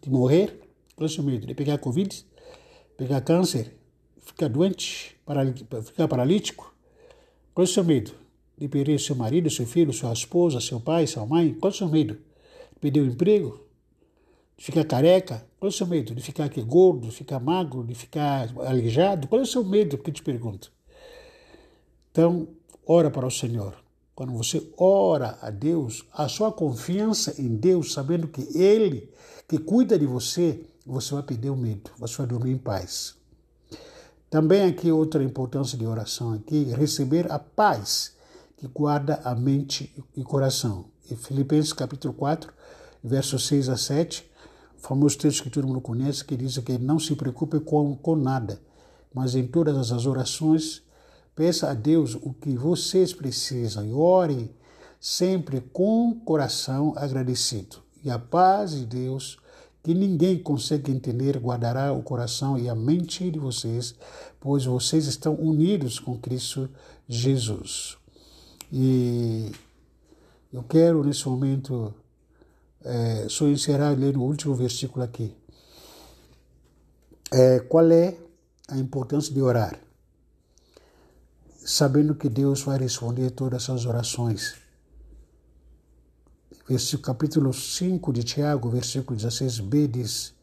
[0.01, 0.61] De morrer?
[0.95, 1.45] Qual é o seu medo?
[1.45, 2.25] De pegar Covid?
[2.95, 3.75] Pegar câncer?
[4.21, 5.17] Ficar doente?
[5.83, 6.73] Ficar paralítico?
[7.53, 8.11] Qual é o seu medo?
[8.57, 11.53] De perder seu marido, seu filho, sua esposa, seu pai, sua mãe?
[11.53, 12.28] Qual é o seu medo?
[12.79, 13.59] Perder o emprego,
[14.57, 15.45] de ficar careca?
[15.59, 16.13] Qual é o seu medo?
[16.13, 19.27] De ficar aqui gordo, de ficar magro, de ficar aleijado?
[19.27, 20.71] Qual é o seu medo que eu te pergunto?
[22.11, 22.47] Então,
[22.85, 23.75] ora para o Senhor.
[24.15, 29.09] Quando você ora a Deus, a sua confiança em Deus, sabendo que Ele
[29.47, 33.15] que cuida de você, você vai perder o medo, você vai dormir em paz.
[34.29, 38.15] Também aqui outra importância de oração aqui, receber a paz
[38.57, 40.85] que guarda a mente e coração.
[41.09, 42.53] Em Filipenses capítulo 4,
[43.03, 44.29] versos 6 a 7,
[44.77, 48.15] o famoso texto que todo mundo conhece, que diz que não se preocupe com, com
[48.15, 48.61] nada,
[49.13, 50.81] mas em todas as orações,
[51.35, 54.53] peça a Deus o que vocês precisam e ore
[54.99, 57.77] sempre com coração agradecido.
[58.03, 59.37] E a paz de Deus,
[59.83, 63.95] que ninguém consegue entender, guardará o coração e a mente de vocês,
[64.39, 66.69] pois vocês estão unidos com Cristo
[67.07, 67.97] Jesus.
[68.71, 69.51] E
[70.51, 71.93] eu quero, nesse momento,
[72.83, 75.35] é, só encerrar lendo o último versículo aqui.
[77.31, 78.17] É, qual é
[78.67, 79.79] a importância de orar?
[81.65, 84.55] Sabendo que Deus vai responder todas as orações
[86.69, 90.33] versículo, capítulo 5 de Tiago, versículo 16b, diz: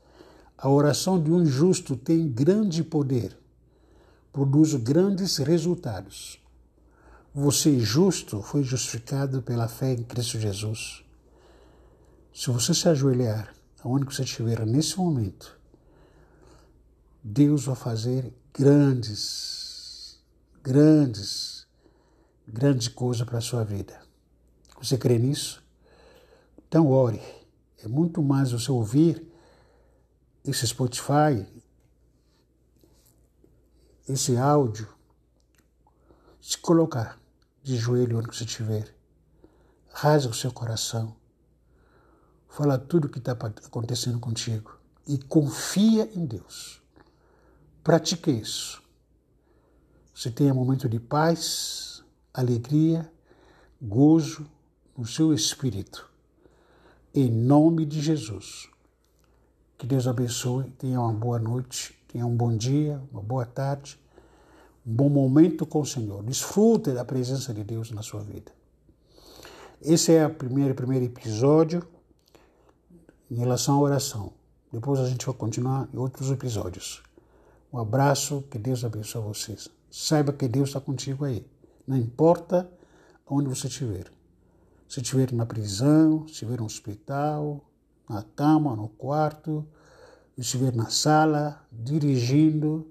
[0.58, 3.38] A oração de um justo tem grande poder,
[4.32, 6.40] produz grandes resultados.
[7.32, 11.04] Você, justo, foi justificado pela fé em Cristo Jesus.
[12.36, 15.58] Se você se ajoelhar, aonde você estiver nesse momento,
[17.24, 20.22] Deus vai fazer grandes,
[20.62, 21.66] grandes,
[22.46, 23.98] grandes coisas para a sua vida.
[24.78, 25.64] Você crê nisso?
[26.68, 27.22] Então, ore.
[27.82, 29.26] É muito mais você ouvir
[30.44, 31.42] esse Spotify,
[34.06, 34.86] esse áudio,
[36.38, 37.18] se colocar
[37.62, 38.94] de joelho onde você estiver.
[39.88, 41.15] Rasga o seu coração.
[42.56, 44.78] Fala tudo o que está acontecendo contigo.
[45.06, 46.80] E confia em Deus.
[47.84, 48.82] Pratique isso.
[50.14, 53.12] Você tenha um momento de paz, alegria,
[53.78, 54.46] gozo
[54.96, 56.10] no seu espírito
[57.14, 58.70] em nome de Jesus.
[59.76, 64.00] Que Deus abençoe, tenha uma boa noite, tenha um bom dia, uma boa tarde,
[64.86, 66.22] um bom momento com o Senhor.
[66.22, 68.50] Desfrute da presença de Deus na sua vida.
[69.82, 71.86] Esse é o primeiro, primeiro episódio
[73.30, 74.32] em relação à oração.
[74.72, 77.02] Depois a gente vai continuar em outros episódios.
[77.72, 79.68] Um abraço, que Deus abençoe vocês.
[79.90, 81.46] Saiba que Deus está contigo aí.
[81.86, 82.70] Não importa
[83.26, 84.10] onde você estiver.
[84.88, 87.64] Se estiver na prisão, se estiver no hospital,
[88.08, 89.66] na cama, no quarto,
[90.34, 92.86] se estiver na sala, dirigindo,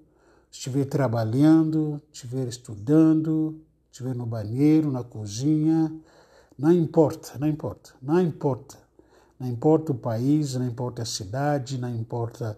[0.52, 5.94] se estiver trabalhando, se estiver estudando, se estiver no banheiro, na cozinha,
[6.58, 8.85] não importa, não importa, não importa.
[9.40, 12.58] Não importa o país, não importa a cidade, não importa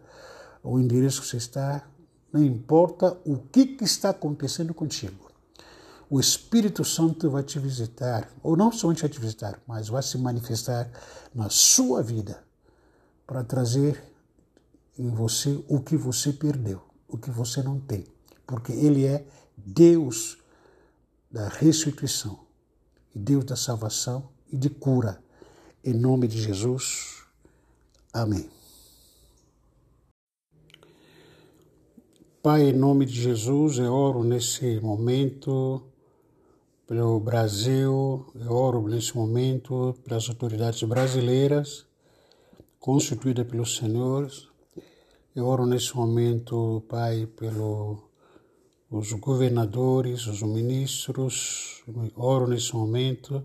[0.63, 1.87] o endereço que você está,
[2.31, 5.27] não importa o que, que está acontecendo contigo
[6.09, 10.17] o Espírito Santo vai te visitar, ou não somente vai te visitar, mas vai se
[10.17, 10.89] manifestar
[11.35, 12.41] na sua vida
[13.25, 14.01] para trazer
[14.97, 18.05] em você o que você perdeu, o que você não tem,
[18.45, 20.37] porque Ele é Deus
[21.29, 22.39] da restituição,
[23.13, 25.21] Deus da salvação e de cura.
[25.87, 27.23] Em nome de Jesus.
[28.11, 28.49] Amém.
[32.43, 35.81] Pai, em nome de Jesus, eu oro nesse momento
[36.85, 41.85] pelo Brasil, eu oro nesse momento pelas autoridades brasileiras,
[42.81, 44.49] constituídas pelos senhores.
[45.33, 51.81] Eu oro nesse momento, Pai, pelos governadores, os ministros.
[51.87, 53.41] Eu oro nesse momento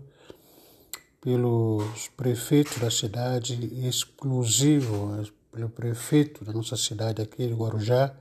[1.23, 8.13] pelos prefeitos da cidade, exclusivo pelo prefeito da nossa cidade aqui de Guarujá,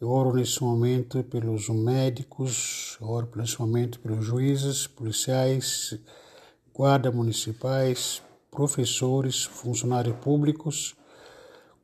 [0.00, 5.98] eu oro nesse momento pelos médicos, eu oro nesse momento pelos juízes, policiais,
[6.74, 10.96] guardas municipais, professores, funcionários públicos,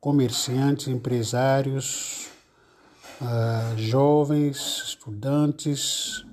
[0.01, 2.29] comerciantes, empresários,
[3.21, 6.25] uh, jovens, estudantes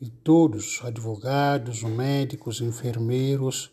[0.00, 3.70] e todos, advogados, médicos, enfermeiros.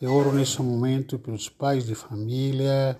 [0.00, 2.98] Eu oro nesse momento pelos pais de família,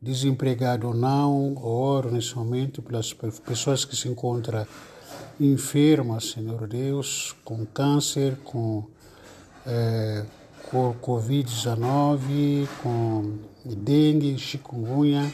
[0.00, 4.66] desempregado ou não, oro nesse momento pelas pessoas que se encontram
[5.38, 8.86] enfermas, Senhor Deus, com câncer, com,
[9.66, 10.24] é,
[10.70, 15.32] com Covid-19, com dengue, chikungunya,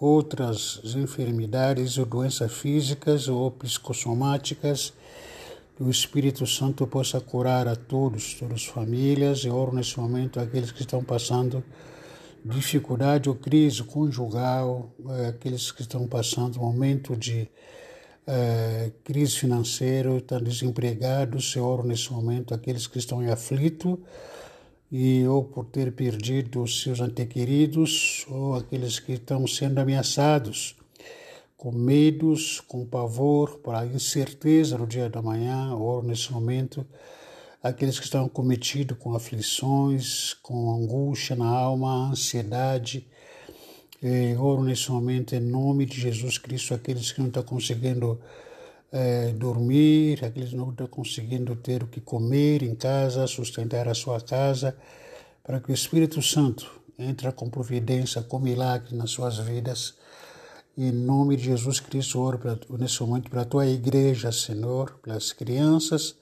[0.00, 4.92] outras enfermidades ou doenças físicas ou psicossomáticas,
[5.76, 10.38] que o Espírito Santo possa curar a todos, todas as famílias, e oro nesse momento
[10.38, 11.64] aqueles que estão passando
[12.44, 17.48] dificuldade ou crise conjugal, é, aqueles que estão passando momento de
[18.26, 23.98] é, crise financeira, estão desempregados, eu oro nesse momento aqueles que estão em aflito
[24.92, 30.76] e ou por ter perdido os seus antequeridos ou aqueles que estão sendo ameaçados
[31.64, 36.86] com medos, com pavor, para incerteza no dia da manhã, oro nesse momento
[37.62, 43.08] aqueles que estão cometidos com aflições, com angústia na alma, ansiedade.
[44.02, 48.20] E oro nesse momento em nome de Jesus Cristo, aqueles que não estão conseguindo
[48.92, 53.94] é, dormir, aqueles que não estão conseguindo ter o que comer em casa, sustentar a
[53.94, 54.76] sua casa,
[55.42, 59.94] para que o Espírito Santo entre com providência, com milagre nas suas vidas.
[60.76, 65.32] Em nome de Jesus Cristo, oro pra, nesse momento para a tua igreja, Senhor, pelas
[65.32, 66.16] crianças,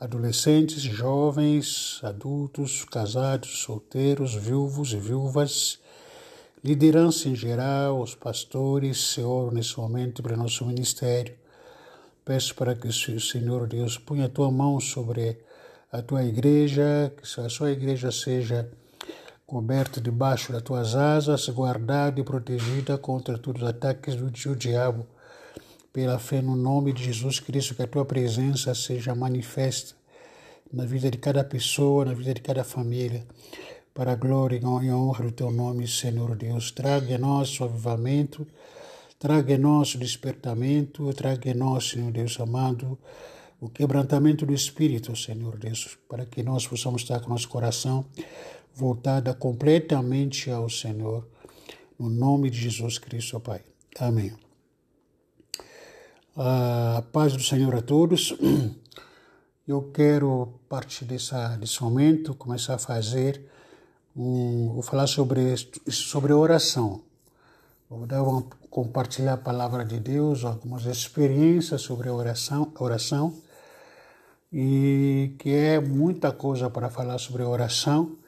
[0.00, 5.78] adolescentes, jovens, adultos, casados, solteiros, viúvos e viúvas,
[6.64, 11.34] liderança em geral, os pastores, Senhor, nesse momento para nosso ministério.
[12.24, 15.36] Peço para que o Senhor Deus ponha a tua mão sobre
[15.92, 18.66] a tua igreja, que a sua igreja seja
[19.46, 25.06] coberta debaixo das tuas asas, guardada e protegida contra todos os ataques do diabo
[25.92, 29.94] pela fé no nome de Jesus Cristo, que a tua presença seja manifesta
[30.72, 33.24] na vida de cada pessoa, na vida de cada família,
[33.94, 36.72] para a glória e honra do teu nome, Senhor Deus.
[36.72, 38.44] Traga em nós o avivamento,
[39.20, 42.98] traga em nós o despertamento, traga em nós, Senhor Deus amado,
[43.60, 48.04] o quebrantamento do Espírito, Senhor Deus, para que nós possamos estar com nosso coração
[48.74, 51.26] voltada completamente ao Senhor,
[51.98, 53.62] no nome de Jesus Cristo, Pai.
[53.98, 54.32] Amém.
[56.36, 58.34] A paz do Senhor a todos.
[59.66, 63.48] Eu quero, a partir dessa, desse momento, começar a fazer,
[64.14, 65.54] um, vou falar sobre,
[65.88, 67.00] sobre oração.
[67.88, 73.40] Vou dar uma, compartilhar a palavra de Deus, algumas experiências sobre oração, oração,
[74.52, 78.18] e que é muita coisa para falar sobre oração.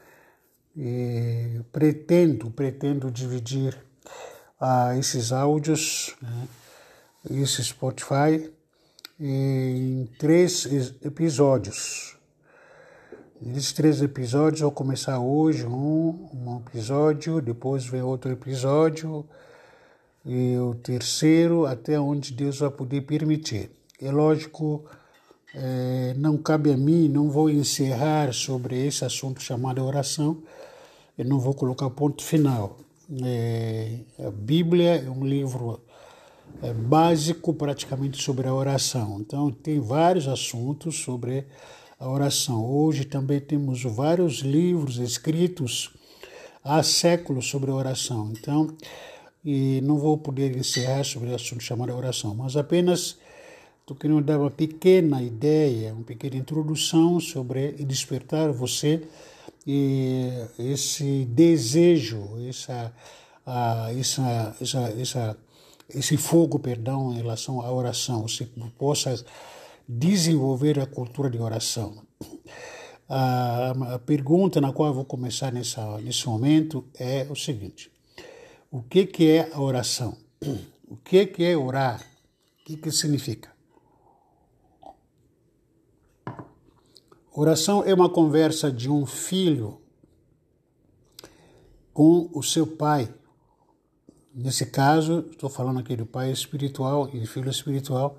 [0.77, 3.77] E pretendo, pretendo dividir
[4.61, 6.49] ah, esses áudios né,
[7.31, 8.51] esse Spotify
[9.19, 10.67] em três
[11.03, 12.17] episódios.
[13.43, 19.27] Esses três episódios vou começar hoje um, um episódio, depois vem outro episódio
[20.25, 23.71] e o terceiro até onde Deus vai poder permitir.
[24.01, 24.85] É lógico,
[25.59, 30.43] é, não cabe a mim, não vou encerrar sobre esse assunto chamado oração,
[31.17, 32.77] eu não vou colocar ponto final.
[33.25, 35.81] É, a Bíblia é um livro
[36.63, 39.19] é, básico praticamente sobre a oração.
[39.21, 41.47] Então, tem vários assuntos sobre
[41.99, 42.63] a oração.
[42.63, 45.91] Hoje também temos vários livros escritos
[46.63, 48.31] há séculos sobre a oração.
[48.39, 48.77] Então,
[49.43, 53.17] e não vou poder encerrar sobre o assunto chamado oração, mas apenas
[53.87, 59.07] estou querendo dar uma pequena ideia, uma pequena introdução sobre despertar você
[59.65, 60.29] e
[60.59, 62.93] esse desejo, essa,
[63.47, 65.39] a, essa, essa, essa
[65.89, 68.45] esse fogo, perdão, em relação à oração, se
[68.77, 69.25] possa
[69.89, 72.03] desenvolver a cultura de oração.
[73.09, 77.89] A, a pergunta na qual vou começar nessa, nesse momento é o seguinte:
[78.69, 80.17] o que, que é a oração?
[80.89, 82.01] O que, que é orar?
[82.01, 83.56] O que, que significa?
[87.37, 89.81] Oração é uma conversa de um filho
[91.93, 93.09] com o seu pai
[94.39, 98.19] Nesse caso, estou falando aqui do Pai espiritual e do Filho espiritual,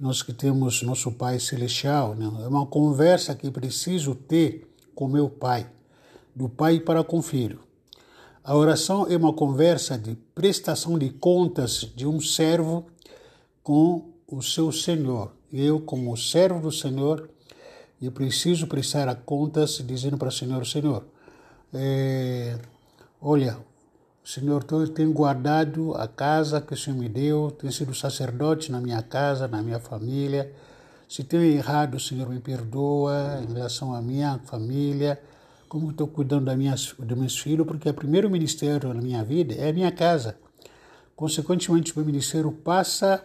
[0.00, 2.16] nós que temos nosso Pai celestial.
[2.16, 2.24] Né?
[2.42, 5.70] É uma conversa que preciso ter com meu Pai,
[6.34, 7.60] do Pai para com o Filho.
[8.42, 12.86] A oração é uma conversa de prestação de contas de um servo
[13.62, 15.30] com o seu Senhor.
[15.52, 17.30] Eu, como servo do Senhor,
[18.06, 21.04] eu preciso prestar contas dizendo para o Senhor, Senhor,
[21.74, 22.58] é,
[23.20, 23.58] olha,
[24.24, 28.80] Senhor, eu tenho guardado a casa que o Senhor me deu, tenho sido sacerdote na
[28.80, 30.52] minha casa, na minha família.
[31.08, 35.18] Se tenho errado, Senhor, me perdoa em relação à minha família,
[35.66, 39.54] como estou cuidando da minha, dos meus filhos, porque o primeiro ministério na minha vida
[39.54, 40.36] é a minha casa.
[41.16, 43.24] Consequentemente, o meu ministério passa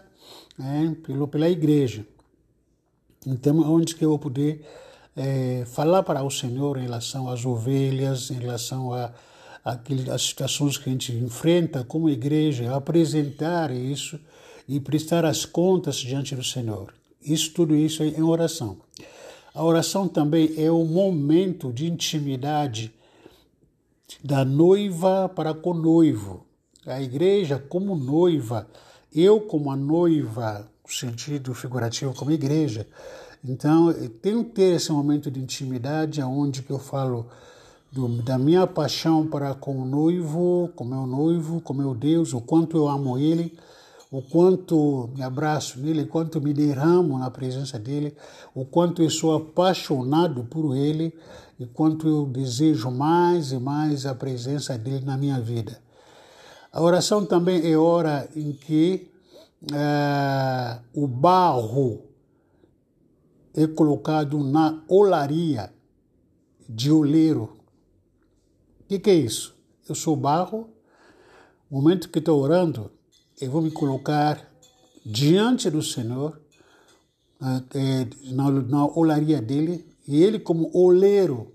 [0.58, 2.06] é, pelo, pela igreja.
[3.26, 4.66] Então, onde que eu vou poder
[5.16, 9.12] é, falar para o Senhor em relação às ovelhas, em relação a
[9.64, 14.20] aquele, as situações que a gente enfrenta como igreja, apresentar isso
[14.68, 16.94] e prestar as contas diante do Senhor.
[17.22, 18.78] Isso, tudo isso é em oração.
[19.54, 22.92] A oração também é o momento de intimidade
[24.24, 26.46] da noiva para com o noivo.
[26.86, 28.68] A igreja como noiva,
[29.14, 32.88] eu como a noiva, no sentido figurativo como igreja.
[33.44, 37.28] Então, tenho que ter esse momento de intimidade onde que eu falo
[37.92, 42.42] do, da minha paixão para com o noivo, com meu noivo, com meu Deus, o
[42.42, 43.58] quanto eu amo ele,
[44.12, 48.16] o quanto me abraço nele, o quanto me derramo na presença dele,
[48.54, 51.14] o quanto eu sou apaixonado por ele
[51.60, 55.80] e quanto eu desejo mais e mais a presença dele na minha vida.
[56.72, 59.13] A oração também é hora em que
[59.72, 62.10] uh, o barro
[63.54, 65.74] é colocado na olaria
[66.68, 67.58] de oleiro.
[68.82, 69.56] O que, que é isso?
[69.88, 70.70] Eu sou barro,
[71.70, 72.92] no momento que estou orando,
[73.40, 74.52] eu vou me colocar
[75.06, 76.40] diante do Senhor,
[77.42, 81.52] eh, na, na olaria dele, e ele, como oleiro,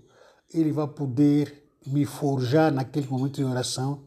[0.53, 4.03] ele vai poder me forjar naquele momento de oração,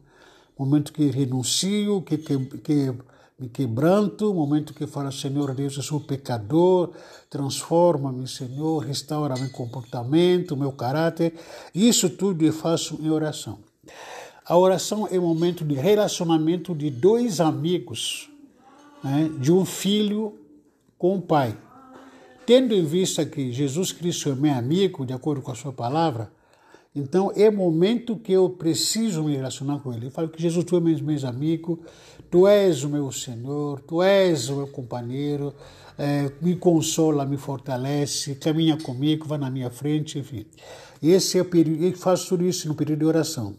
[0.57, 2.93] momento que renuncio, que, que, que
[3.43, 6.91] me quebranto, momento que falo, Senhor Deus, eu sou pecador,
[7.29, 11.33] transforma-me, Senhor, restaura meu comportamento, meu caráter.
[11.75, 13.59] Isso tudo eu faço em oração.
[14.45, 18.29] A oração é um momento de relacionamento de dois amigos,
[19.03, 20.39] né, de um filho
[20.97, 21.57] com o pai.
[22.45, 26.31] Tendo em vista que Jesus Cristo é meu amigo, de acordo com a sua palavra,
[26.95, 30.05] então é momento que eu preciso me relacionar com Ele.
[30.05, 31.79] Eu falo que Jesus, tu és meu amigo,
[32.33, 35.53] tu és o meu Senhor, tu és o meu companheiro,
[35.95, 40.43] é, me consola, me fortalece, caminha comigo, vai na minha frente, enfim.
[40.99, 43.55] Esse é o período, eu faço tudo isso no período de oração.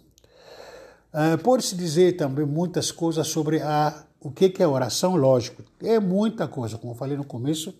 [1.12, 5.62] Uh, Pode-se dizer também muitas coisas sobre a, o que, que é oração, lógico.
[5.80, 7.72] É muita coisa, como eu falei no começo,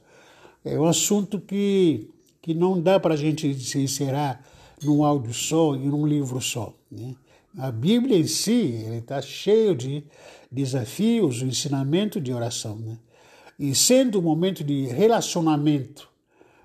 [0.65, 2.09] é um assunto que,
[2.41, 4.45] que não dá para a gente se encerrar
[4.81, 6.73] num áudio só e num livro só.
[6.89, 7.17] Né?
[7.57, 10.05] A Bíblia em si está cheio de
[10.51, 12.77] desafios, o ensinamento de oração.
[12.77, 12.99] Né?
[13.59, 16.09] E sendo um momento de relacionamento,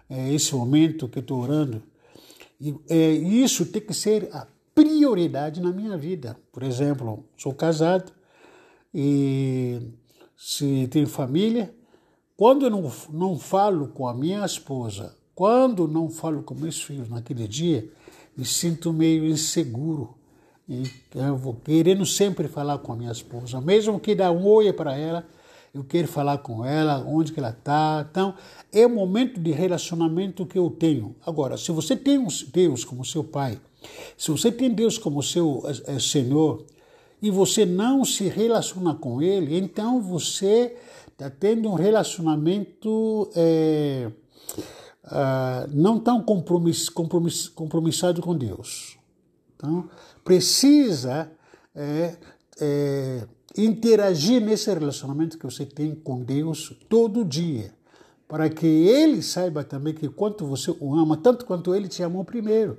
[0.10, 1.84] é esse momento que estou orando,
[2.60, 6.38] e, é, isso tem que ser a prioridade na minha vida.
[6.52, 8.12] Por exemplo, sou casado
[8.94, 9.80] e
[10.36, 11.74] se tenho família,
[12.36, 17.10] quando eu não, não falo com a minha esposa, quando não falo com meus filhos
[17.10, 17.90] naquele dia,
[18.36, 20.16] me sinto meio inseguro.
[20.70, 20.84] E
[21.16, 24.96] eu vou querendo sempre falar com a minha esposa, mesmo que dá um oi para
[24.96, 25.26] ela,
[25.74, 28.06] eu quero falar com ela, onde que ela está.
[28.10, 28.36] Então,
[28.72, 31.16] é o momento de relacionamento que eu tenho.
[31.26, 33.60] Agora, se você tem Deus como seu pai,
[34.16, 36.66] se você tem Deus como seu é, Senhor
[37.22, 40.76] e você não se relaciona com Ele, então você
[41.08, 44.12] está tendo um relacionamento é,
[45.06, 48.98] uh, não tão compromiss, compromiss, compromissado com Deus.
[49.56, 49.90] Então,
[50.30, 51.32] precisa
[51.76, 52.16] é,
[52.62, 53.28] é,
[53.58, 57.74] interagir nesse relacionamento que você tem com Deus todo dia,
[58.28, 62.24] para que Ele saiba também que quanto você o ama, tanto quanto Ele te amou
[62.24, 62.78] primeiro.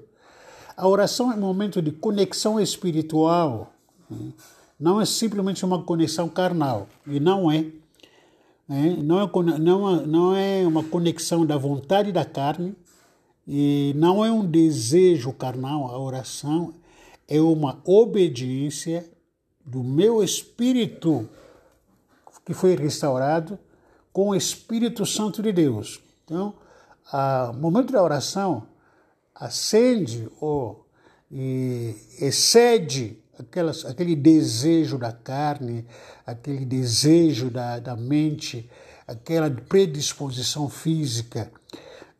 [0.76, 3.72] A oração é um momento de conexão espiritual,
[4.08, 4.32] né?
[4.78, 7.66] não é simplesmente uma conexão carnal, e não é.
[8.68, 8.96] Né?
[9.02, 12.76] Não, é não, é, não é uma conexão da vontade da carne,
[13.44, 16.74] e não é um desejo carnal, a oração
[17.30, 19.08] é uma obediência
[19.64, 21.28] do meu espírito
[22.44, 23.56] que foi restaurado
[24.12, 26.02] com o Espírito Santo de Deus.
[26.24, 26.54] Então,
[27.12, 28.66] o momento da oração
[29.34, 30.84] acende ou
[31.30, 35.86] e excede aquelas, aquele desejo da carne,
[36.26, 38.68] aquele desejo da, da mente,
[39.06, 41.50] aquela predisposição física.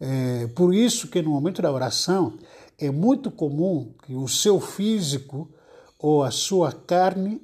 [0.00, 2.38] É, por isso que no momento da oração
[2.80, 5.48] é muito comum que o seu físico
[5.98, 7.42] ou a sua carne,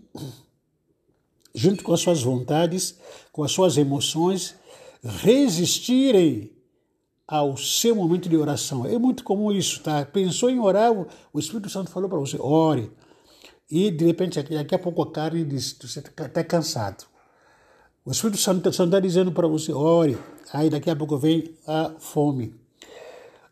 [1.54, 2.98] junto com as suas vontades,
[3.30, 4.54] com as suas emoções,
[5.04, 6.50] resistirem
[7.28, 8.86] ao seu momento de oração.
[8.86, 10.04] É muito comum isso, tá?
[10.06, 12.90] Pensou em orar, o Espírito Santo falou para você, ore.
[13.70, 17.04] E de repente, daqui a pouco a carne diz, você está tá cansado.
[18.04, 20.16] O Espírito Santo está dizendo para você, ore.
[20.52, 22.54] Aí daqui a pouco vem a fome.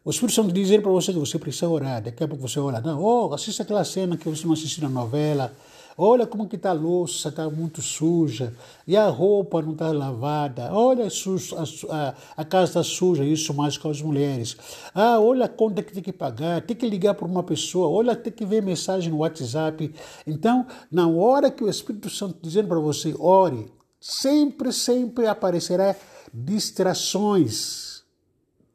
[0.05, 2.03] O Espírito Santo dizendo para você que você precisa orar.
[2.03, 4.91] Daqui a pouco você olha, não, oh, assista aquela cena que você não assistiu na
[4.91, 5.51] novela
[5.97, 8.53] Olha como que está a louça, está muito suja.
[8.87, 10.73] E a roupa não está lavada.
[10.73, 14.57] Olha a, a, a casa está suja, isso mais com as mulheres.
[14.93, 18.17] Ah, olha a conta que tem que pagar, tem que ligar para uma pessoa, olha,
[18.17, 19.95] tem que ver mensagem no WhatsApp.
[20.27, 25.95] Então, na hora que o Espírito Santo dizendo para você, ore, sempre, sempre aparecerá
[26.33, 27.94] distrações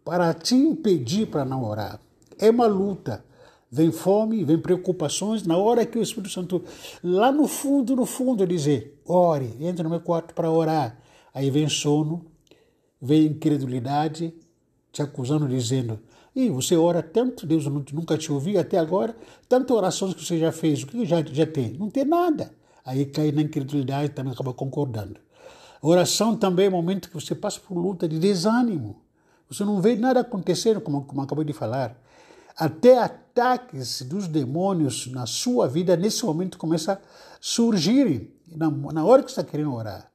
[0.10, 1.99] para te impedir para não orar.
[2.39, 3.24] É uma luta
[3.72, 6.64] vem fome, vem preocupações, na hora que o Espírito Santo,
[7.03, 10.97] lá no fundo, no fundo, dizer, ore, entre no meu quarto para orar.
[11.32, 12.26] Aí vem sono,
[12.99, 14.34] vem incredulidade,
[14.91, 15.99] te acusando, dizendo,
[16.36, 19.16] e você ora tanto, Deus nunca te ouviu até agora,
[19.47, 21.74] tantas orações que você já fez, o que já, já tem?
[21.74, 22.51] Não tem nada.
[22.84, 25.20] Aí cai na incredulidade também acaba concordando.
[25.84, 29.03] Oração também é o momento que você passa por luta de desânimo.
[29.50, 32.00] Você não vê nada acontecendo, como, como acabei de falar.
[32.56, 37.00] Até ataques dos demônios na sua vida, nesse momento, começam a
[37.39, 38.32] surgirem.
[38.47, 40.10] Na, na hora que você está querendo orar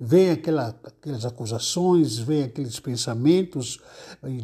[0.00, 3.78] vem aquela, aquelas acusações, vem aqueles pensamentos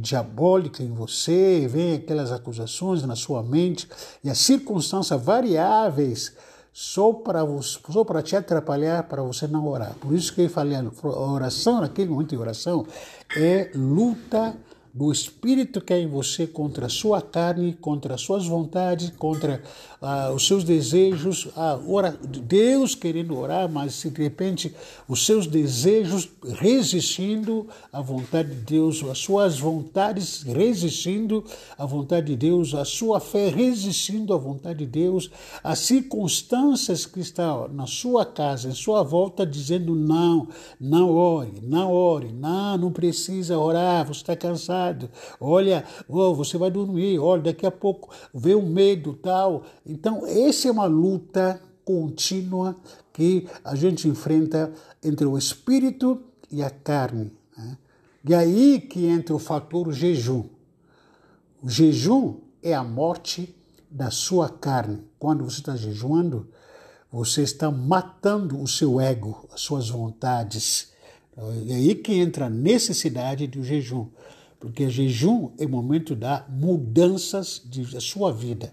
[0.00, 3.88] diabólicos em você, vem aquelas acusações na sua mente
[4.22, 6.34] e as circunstâncias variáveis
[6.78, 9.94] só para, só para te atrapalhar, para você não orar.
[9.98, 12.86] Por isso que eu falei, oração, naquele momento de oração,
[13.34, 14.54] é luta
[14.96, 19.62] do espírito que é em você contra a sua carne, contra as suas vontades, contra
[20.00, 21.48] ah, os seus desejos.
[21.54, 24.74] Ah, ora, Deus querendo orar, mas de repente
[25.06, 31.44] os seus desejos resistindo à vontade de Deus, as suas vontades resistindo
[31.76, 35.30] à vontade de Deus, a sua fé resistindo à vontade de Deus,
[35.62, 40.48] as circunstâncias que estão na sua casa, em sua volta, dizendo não,
[40.80, 44.85] não ore, não ore, não, não precisa orar, você está cansado
[45.40, 49.64] olha, oh, você vai dormir, olha, daqui a pouco vê um medo tal.
[49.84, 52.76] Então, essa é uma luta contínua
[53.12, 54.72] que a gente enfrenta
[55.02, 56.20] entre o espírito
[56.50, 57.32] e a carne.
[57.56, 57.78] Né?
[58.28, 60.44] E aí que entra o fator jejum.
[61.62, 63.54] O jejum é a morte
[63.90, 65.02] da sua carne.
[65.18, 66.48] Quando você está jejuando,
[67.10, 70.92] você está matando o seu ego, as suas vontades.
[71.68, 74.08] É aí que entra a necessidade do jejum.
[74.58, 78.72] Porque jejum é momento da mudanças da sua vida.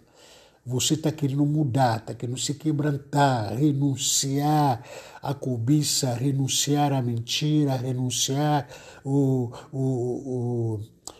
[0.65, 4.81] Você está querendo mudar, está querendo se quebrantar, renunciar
[5.21, 8.65] à cobiça, renunciar à mentira, renunciar
[9.03, 10.79] o, o, o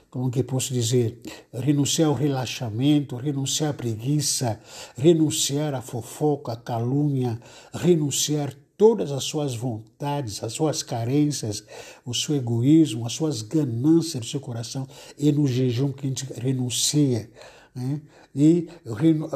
[0.10, 1.20] como que posso dizer,
[1.52, 4.60] renunciar ao relaxamento, renunciar à preguiça,
[4.96, 7.38] renunciar à fofoca, à calúnia,
[7.74, 11.64] renunciar todas as suas vontades, as suas carências,
[12.06, 16.26] o seu egoísmo, as suas ganâncias do seu coração, e no jejum que a gente
[16.34, 17.30] renuncia.
[17.76, 18.02] Né?
[18.36, 18.68] E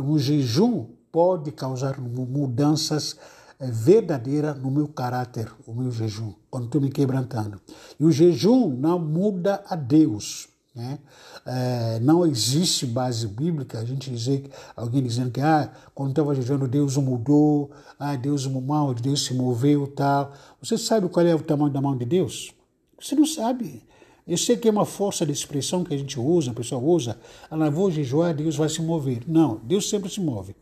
[0.03, 3.17] o jejum pode causar mudanças
[3.59, 7.59] eh, verdadeiras no meu caráter, o meu jejum, quando estou me quebrantando.
[7.99, 10.47] E o jejum não muda a Deus.
[10.75, 10.99] Né?
[11.49, 16.67] É, não existe base bíblica a gente dizer, alguém dizendo que ah, quando estava jejuando
[16.67, 20.33] Deus mudou, ah, Deus mal, Deus se moveu tal.
[20.61, 22.53] Você sabe qual é o tamanho da mão de Deus?
[22.99, 23.81] Você não sabe.
[24.27, 27.17] Eu sei que é uma força de expressão que a gente usa, a pessoa usa,
[27.49, 29.23] ah, vou jejuar, Deus vai se mover.
[29.25, 30.53] Não, Deus sempre se move.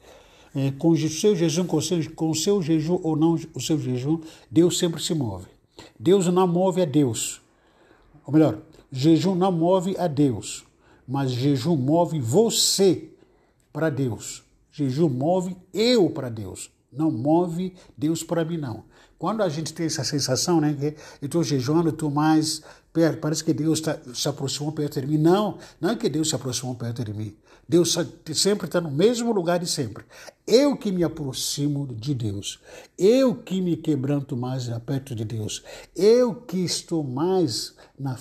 [0.53, 3.59] É, com o seu jejum, com o seu, com o seu jejum ou não o
[3.59, 4.21] seu jejum,
[4.51, 5.47] Deus sempre se move.
[5.99, 7.41] Deus não move a Deus.
[8.25, 8.59] Ou melhor,
[8.97, 10.63] Jejum não move a Deus,
[11.07, 13.09] mas jejum move você
[13.71, 14.43] para Deus.
[14.71, 18.83] Jejum move eu para Deus, não move Deus para mim não.
[19.17, 20.85] Quando a gente tem essa sensação, né, que
[21.21, 25.17] eu estou jejuando, estou mais perto, parece que Deus tá, se aproximou perto de mim.
[25.17, 27.35] Não, não é que Deus se aproximou perto de mim.
[27.67, 27.97] Deus
[28.33, 30.03] sempre está no mesmo lugar de sempre.
[30.45, 32.59] Eu que me aproximo de Deus.
[32.97, 35.63] Eu que me quebranto mais perto de Deus.
[35.95, 38.15] Eu que estou mais, na,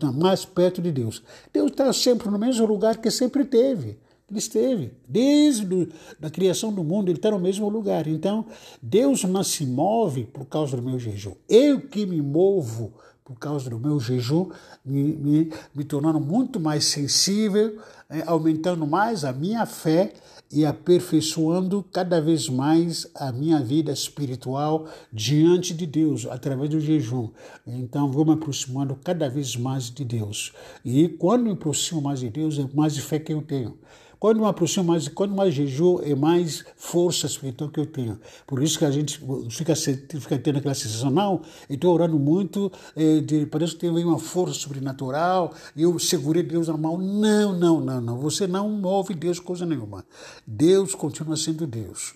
[0.00, 1.22] na, mais perto de Deus.
[1.52, 3.98] Deus está sempre no mesmo lugar que sempre teve.
[4.30, 4.92] Ele esteve.
[5.08, 5.88] Desde
[6.22, 8.06] a criação do mundo, ele está no mesmo lugar.
[8.06, 8.46] Então,
[8.80, 11.34] Deus não se move por causa do meu jejum.
[11.48, 12.92] Eu que me movo
[13.24, 14.50] por causa do meu jejum,
[14.84, 17.78] me, me, me tornando muito mais sensível,
[18.26, 20.12] aumentando mais a minha fé
[20.52, 27.30] e aperfeiçoando cada vez mais a minha vida espiritual diante de Deus, através do jejum.
[27.66, 30.52] Então, vou me aproximando cada vez mais de Deus.
[30.84, 33.76] E quando me aproximo mais de Deus, é mais fé que eu tenho.
[34.24, 38.18] Quando me aproximo mais, quando mais jejum, é mais força espiritual que eu tenho.
[38.46, 39.20] Por isso que a gente
[39.50, 43.90] fica, fica tendo aquela sensação, não, eu estou orando muito, é, de, parece que tem
[43.90, 46.96] uma força sobrenatural, eu segurei Deus na mão.
[46.96, 48.18] Não, não, não, não.
[48.20, 50.06] Você não move Deus coisa nenhuma.
[50.46, 52.14] Deus continua sendo Deus.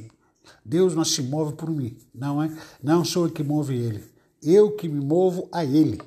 [0.65, 2.51] Deus não se move por mim, não é?
[2.83, 4.03] Não sou eu que move Ele.
[4.43, 6.01] Eu que me movo a Ele.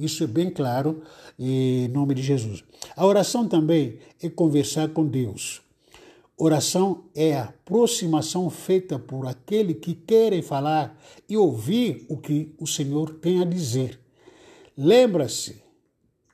[0.00, 1.02] Isso é bem claro
[1.38, 2.64] em nome de Jesus.
[2.96, 5.60] A oração também é conversar com Deus.
[6.36, 10.98] Oração é a aproximação feita por aquele que quer falar
[11.28, 14.00] e ouvir o que o Senhor tem a dizer.
[14.74, 15.62] Lembra-se,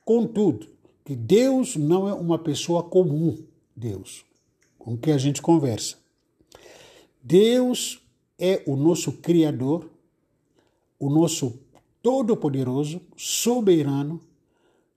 [0.05, 0.65] contudo,
[1.03, 3.37] que Deus não é uma pessoa comum,
[3.75, 4.25] Deus,
[4.77, 5.97] com que a gente conversa.
[7.21, 8.01] Deus
[8.39, 9.89] é o nosso Criador,
[10.99, 11.59] o nosso
[12.01, 14.21] todo-poderoso, soberano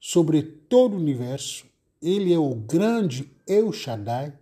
[0.01, 1.66] sobre todo o universo.
[2.01, 4.32] Ele é o grande El Shaddai,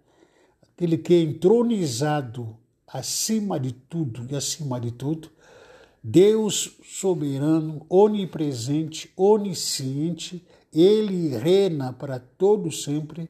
[0.62, 2.56] aquele que é entronizado
[2.86, 5.28] acima de tudo e acima de tudo.
[6.02, 13.28] Deus soberano, onipresente, onisciente, ele reina para todo sempre,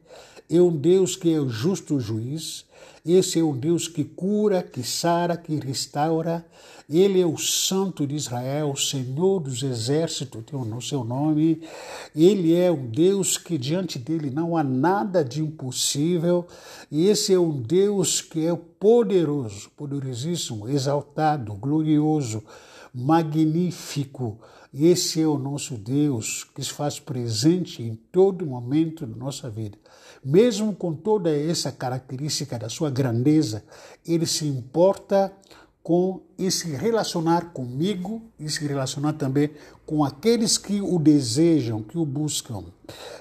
[0.50, 2.64] é um Deus que é o justo juiz,
[3.04, 6.44] esse é um Deus que cura, que sara, que restaura.
[6.90, 11.62] Ele é o Santo de Israel, o Senhor dos exércitos, tem o seu nome.
[12.14, 16.46] Ele é um Deus que diante dele não há nada de impossível.
[16.90, 22.42] E esse é um Deus que é poderoso, poderosíssimo, exaltado, glorioso,
[22.94, 24.38] magnífico.
[24.72, 29.78] Esse é o nosso Deus que se faz presente em todo momento da nossa vida.
[30.24, 33.62] Mesmo com toda essa característica da sua grandeza,
[34.06, 35.32] ele se importa
[35.82, 39.50] com e se relacionar comigo e se relacionar também
[39.86, 42.64] com aqueles que o desejam, que o buscam.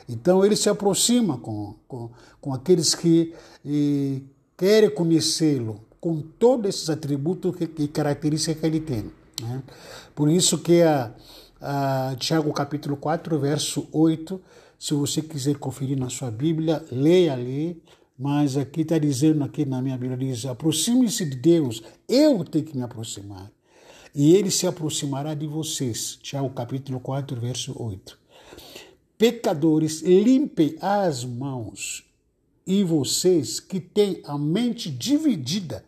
[0.08, 2.10] Então ele se aproxima com, com,
[2.42, 3.34] com aqueles que
[3.66, 4.22] eh,
[4.58, 9.12] querem conhecê-lo, com todos esses atributos e características que ele tem.
[9.42, 9.64] Né?
[10.14, 11.12] Por isso que a,
[11.62, 14.42] a Tiago capítulo 4, verso 8,
[14.80, 17.82] se você quiser conferir na sua Bíblia, leia ali,
[18.18, 22.76] mas aqui está dizendo aqui na minha Bíblia, diz, aproxime-se de Deus, eu tenho que
[22.76, 23.52] me aproximar.
[24.14, 26.18] E ele se aproximará de vocês.
[26.22, 28.18] Tiago capítulo 4, verso 8.
[29.18, 32.06] Pecadores, limpem as mãos,
[32.66, 35.86] e vocês que têm a mente dividida,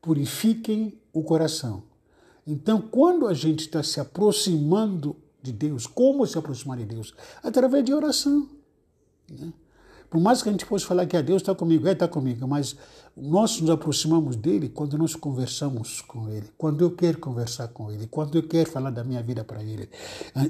[0.00, 1.82] purifiquem o coração.
[2.46, 7.14] Então, quando a gente está se aproximando de Deus, como se aproximar de Deus?
[7.42, 8.48] Através de oração.
[9.28, 9.52] Né?
[10.10, 12.46] Por mais que a gente possa falar que a Deus está comigo, é está comigo,
[12.48, 12.76] mas
[13.20, 18.06] nós nos aproximamos dele quando nós conversamos com ele, quando eu quero conversar com ele,
[18.06, 19.88] quando eu quero falar da minha vida para ele,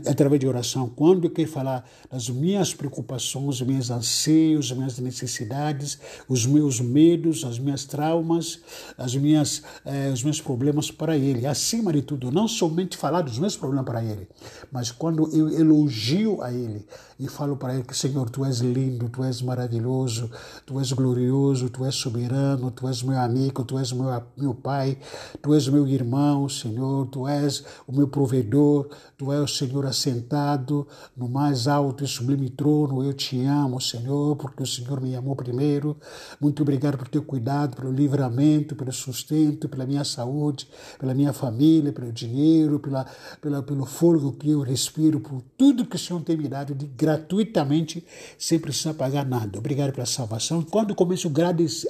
[0.06, 5.98] através de oração, quando eu quero falar das minhas preocupações, meus anseios, as minhas necessidades,
[6.28, 8.60] os meus medos, as minhas traumas,
[8.96, 11.46] as minhas, eh, os meus problemas para ele.
[11.46, 14.28] Acima de tudo, não somente falar dos meus problemas para ele,
[14.70, 16.86] mas quando eu elogio a ele
[17.18, 20.30] e falo para ele que, Senhor, tu és lindo, tu és maravilhoso,
[20.64, 24.98] tu és glorioso, tu és soberano tu és meu amigo, tu és meu, meu pai,
[25.40, 30.86] tu és meu irmão, Senhor, tu és o meu provedor, tu és o Senhor assentado
[31.16, 33.04] no mais alto e sublime trono.
[33.04, 35.96] Eu te amo, Senhor, porque o Senhor me amou primeiro.
[36.40, 41.92] Muito obrigado por teu cuidado, pelo livramento, pelo sustento, pela minha saúde, pela minha família,
[41.92, 43.06] pelo dinheiro, pela,
[43.40, 46.86] pela, pelo fôlego que eu respiro, por tudo que o Senhor tem me dado de
[46.86, 48.04] gratuitamente,
[48.38, 49.58] sem precisar pagar nada.
[49.58, 50.62] Obrigado pela salvação.
[50.62, 51.88] Quando começo a agradecer,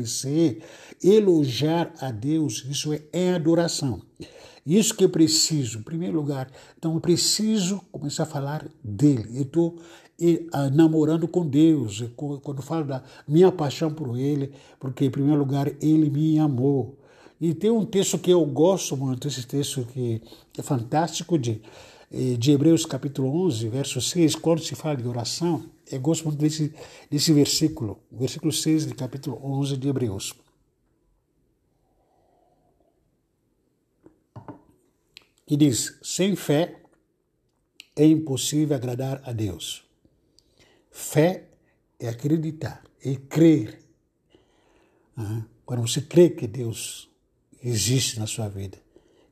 [0.00, 0.62] agradecer,
[1.02, 4.02] elogiar a Deus, isso é, é adoração.
[4.66, 6.50] Isso que eu preciso, em primeiro lugar.
[6.78, 9.38] Então, eu preciso começar a falar dele.
[9.38, 9.78] Eu estou
[10.72, 12.04] namorando com Deus.
[12.16, 16.98] Quando falo da minha paixão por ele, porque, em primeiro lugar, ele me amou.
[17.40, 20.20] E tem um texto que eu gosto muito, esse texto que
[20.58, 21.62] é fantástico, de,
[22.10, 25.70] de Hebreus capítulo 11, verso 6, quando se fala de oração.
[25.90, 26.74] Eu gosto muito desse,
[27.08, 30.34] desse versículo, versículo 6 do capítulo 11 de Hebreus.
[35.46, 36.80] Que diz: sem fé
[37.94, 39.84] é impossível agradar a Deus.
[40.90, 41.48] Fé
[41.98, 43.80] é acreditar, é crer.
[45.64, 47.08] Quando você crê que Deus
[47.62, 48.78] existe na sua vida,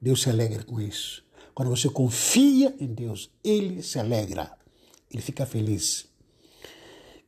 [0.01, 1.25] Deus se alegra com isso.
[1.59, 4.57] Quando você confia em Deus, Ele se alegra,
[5.11, 6.07] Ele fica feliz.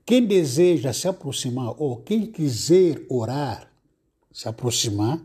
[0.07, 3.68] Quem deseja se aproximar ou quem quiser orar,
[4.31, 5.20] se aproximar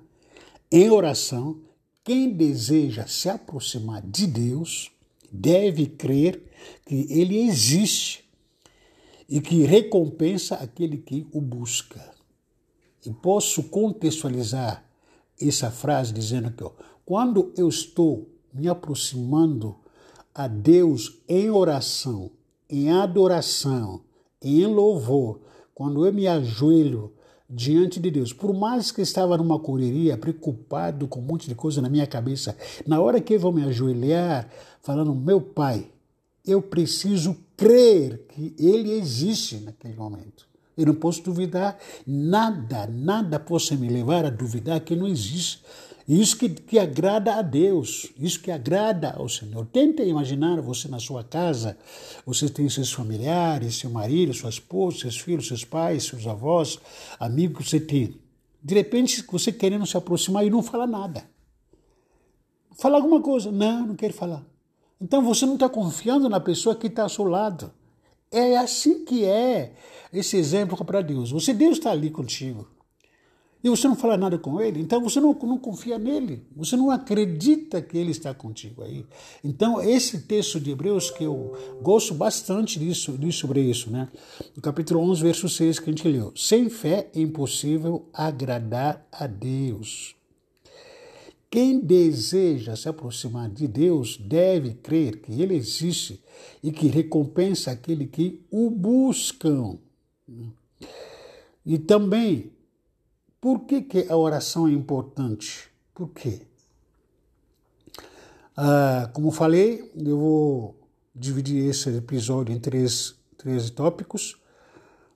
[0.71, 1.61] em oração,
[2.03, 4.91] quem deseja se aproximar de Deus
[5.31, 6.41] deve crer
[6.83, 8.27] que Ele existe
[9.29, 12.11] e que recompensa aquele que o busca.
[13.05, 14.83] E posso contextualizar
[15.39, 16.71] essa frase dizendo que ó,
[17.05, 19.75] quando eu estou me aproximando
[20.33, 22.31] a Deus em oração,
[22.69, 24.01] em adoração,
[24.41, 25.41] em louvor,
[25.73, 27.11] quando eu me ajoelho
[27.49, 31.81] diante de Deus, por mais que estava numa correria, preocupado com um monte de coisa
[31.81, 34.49] na minha cabeça, na hora que eu vou me ajoelhar,
[34.81, 35.87] falando, meu Pai,
[36.45, 40.47] eu preciso crer que Ele existe naquele momento.
[40.77, 45.63] Eu não posso duvidar, nada, nada possa me levar a duvidar que não existe.
[46.07, 49.65] Isso que, que agrada a Deus, isso que agrada ao Senhor.
[49.65, 51.77] Tente imaginar você na sua casa,
[52.23, 56.79] você tem seus familiares, seu marido, sua esposa, seus filhos, seus pais, seus avós,
[57.19, 58.19] amigos que você tem.
[58.63, 61.27] De repente, você querendo se aproximar e não fala nada.
[62.77, 63.51] Fala alguma coisa.
[63.51, 64.45] Não, não quero falar.
[65.01, 67.71] Então você não está confiando na pessoa que está ao seu lado.
[68.31, 69.73] É assim que é
[70.13, 71.31] esse exemplo para Deus.
[71.31, 72.67] Você, Deus está ali contigo.
[73.65, 76.91] E você não fala nada com ele, então você não, não confia nele, você não
[76.91, 79.03] acredita que ele está contigo aí.
[79.43, 84.07] Então, esse texto de Hebreus, que eu gosto bastante disso, disso sobre isso, né?
[84.55, 89.25] No capítulo 11, verso 6, que a gente leu: Sem fé é impossível agradar a
[89.25, 90.15] Deus.
[91.49, 96.21] Quem deseja se aproximar de Deus deve crer que Ele existe
[96.61, 99.79] e que recompensa aquele que o buscam.
[101.65, 102.51] E também
[103.45, 105.69] por que, que a oração é importante?
[105.93, 106.47] Por quê?
[108.57, 110.75] Ah, como falei, eu vou
[111.13, 114.35] dividir esse episódio em três, três tópicos.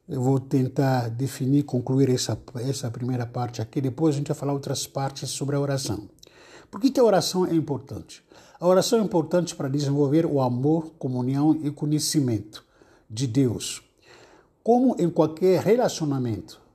[0.08, 3.82] Eu vou tentar definir, concluir essa, essa primeira parte aqui.
[3.82, 6.08] Depois a gente vai falar outras partes sobre a oração.
[6.70, 8.24] Por que, que a oração é importante?
[8.60, 12.64] A oração é importante para desenvolver o amor, comunhão e conhecimento
[13.10, 13.82] de Deus.
[14.62, 16.69] Como em qualquer relacionamento,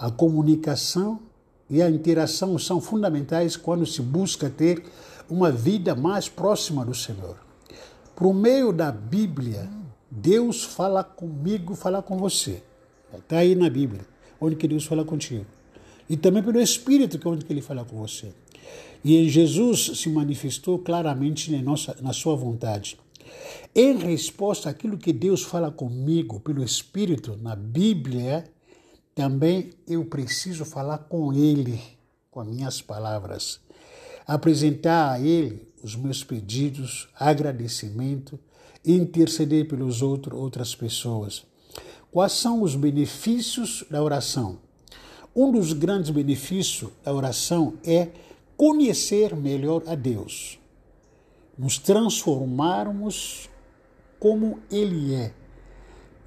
[0.00, 1.20] a comunicação
[1.68, 4.82] e a interação são fundamentais quando se busca ter
[5.28, 7.36] uma vida mais próxima do Senhor.
[8.16, 9.68] Por meio da Bíblia,
[10.10, 12.62] Deus fala comigo, fala com você.
[13.14, 14.00] Está aí na Bíblia,
[14.40, 15.44] onde que Deus fala contigo.
[16.08, 18.32] E também pelo Espírito, que é onde que Ele fala com você.
[19.04, 22.98] E em Jesus se manifestou claramente na, nossa, na sua vontade.
[23.74, 28.50] Em resposta àquilo que Deus fala comigo pelo Espírito na Bíblia,
[29.20, 31.78] também eu preciso falar com Ele,
[32.30, 33.60] com as minhas palavras,
[34.26, 38.40] apresentar a Ele os meus pedidos, agradecimento,
[38.82, 41.44] interceder pelos outros, outras pessoas.
[42.10, 44.58] Quais são os benefícios da oração?
[45.36, 48.08] Um dos grandes benefícios da oração é
[48.56, 50.58] conhecer melhor a Deus,
[51.58, 53.50] nos transformarmos
[54.18, 55.34] como Ele é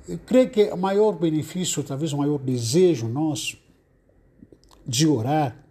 [0.08, 3.58] eu creio que o maior benefício, talvez o maior desejo nosso
[4.86, 5.64] de orar,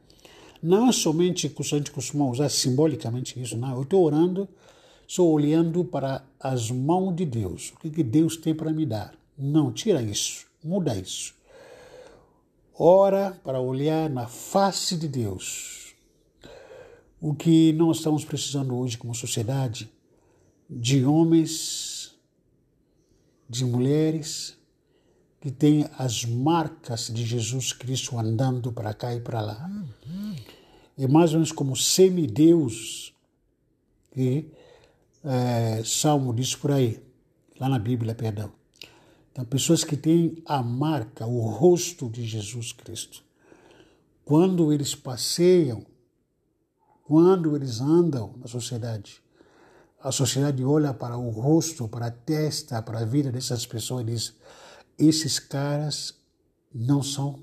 [0.62, 3.74] não é somente que a gente costuma usar simbolicamente isso, não.
[3.76, 4.48] Eu estou orando,
[5.06, 7.72] estou olhando para as mãos de Deus.
[7.72, 9.14] O que Deus tem para me dar?
[9.36, 11.34] Não, tira isso, muda isso.
[12.74, 15.94] Ora para olhar na face de Deus.
[17.20, 19.90] O que nós estamos precisando hoje como sociedade,
[20.70, 21.91] de homens
[23.48, 24.56] de mulheres
[25.40, 29.70] que têm as marcas de Jesus Cristo andando para cá e para lá.
[30.96, 33.12] É mais ou menos como semideus,
[34.12, 34.52] que
[35.24, 37.02] é, Salmo diz por aí,
[37.58, 38.52] lá na Bíblia, perdão.
[39.32, 43.24] Então, pessoas que têm a marca, o rosto de Jesus Cristo.
[44.24, 45.84] Quando eles passeiam,
[47.04, 49.21] quando eles andam na sociedade,
[50.02, 54.06] a sociedade olha para o rosto, para a testa, para a vida dessas pessoas e
[54.06, 54.34] diz:
[54.98, 56.14] esses caras
[56.74, 57.40] não são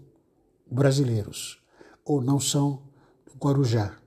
[0.70, 1.60] brasileiros
[2.04, 2.84] ou não são
[3.26, 3.98] do Guarujá,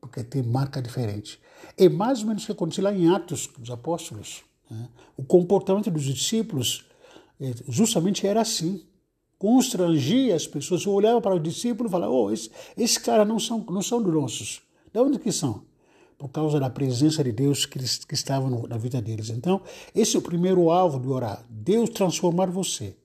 [0.00, 1.40] porque tem marca diferente.
[1.76, 4.44] É mais ou menos o que aconteceu lá em Atos dos Apóstolos.
[4.70, 4.88] Né?
[5.16, 6.84] O comportamento dos discípulos
[7.40, 8.84] é, justamente era assim.
[9.38, 13.64] Constrangia as pessoas, olhavam para o discípulo e falavam: oh, esses esse caras não são,
[13.70, 14.62] não são nossos.
[14.92, 15.64] De onde que são?
[16.18, 19.30] Por causa da presença de Deus que, que estava na vida deles.
[19.30, 19.60] Então,
[19.94, 22.96] esse é o primeiro alvo de orar: Deus transformar você.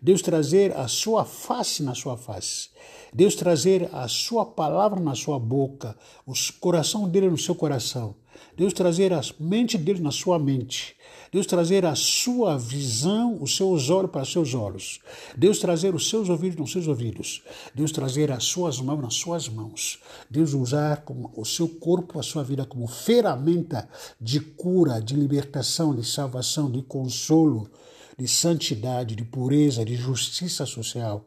[0.00, 2.68] Deus trazer a sua face na sua face.
[3.12, 8.14] Deus trazer a sua palavra na sua boca, o coração dele no seu coração.
[8.56, 10.96] Deus trazer a mente dele na sua mente.
[11.30, 15.00] Deus trazer a sua visão, os seus olhos para os seus olhos.
[15.36, 17.42] Deus trazer os seus ouvidos nos seus ouvidos.
[17.74, 20.00] Deus trazer as suas mãos nas suas mãos.
[20.30, 21.04] Deus usar
[21.34, 23.88] o seu corpo, a sua vida como ferramenta
[24.18, 27.68] de cura, de libertação, de salvação, de consolo,
[28.16, 31.26] de santidade, de pureza, de justiça social.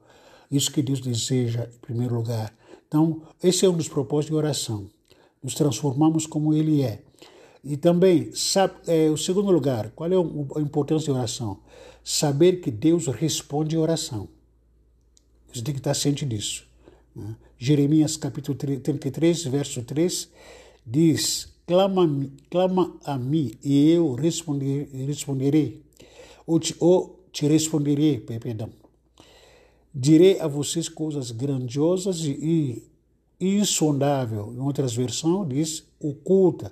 [0.50, 2.52] Isso que Deus deseja em primeiro lugar.
[2.88, 4.90] Então, esse é um dos propósitos de oração.
[5.44, 7.04] Nos transformamos como Ele é.
[7.64, 11.60] E também, sabe, é, o segundo lugar, qual é a importância da oração?
[12.04, 14.30] Saber que Deus responde a oração.
[15.54, 16.66] Você tem que estar ciente disso.
[17.16, 17.36] Né?
[17.58, 20.30] Jeremias capítulo 33, verso 3,
[20.86, 25.82] diz, clama, clama a mim e eu responderei,
[26.48, 28.70] ou te, ou te responderei, perdão.
[29.94, 32.84] Direi a vocês coisas grandiosas e,
[33.40, 34.54] e insondável.
[34.56, 36.72] Em outras versões diz oculta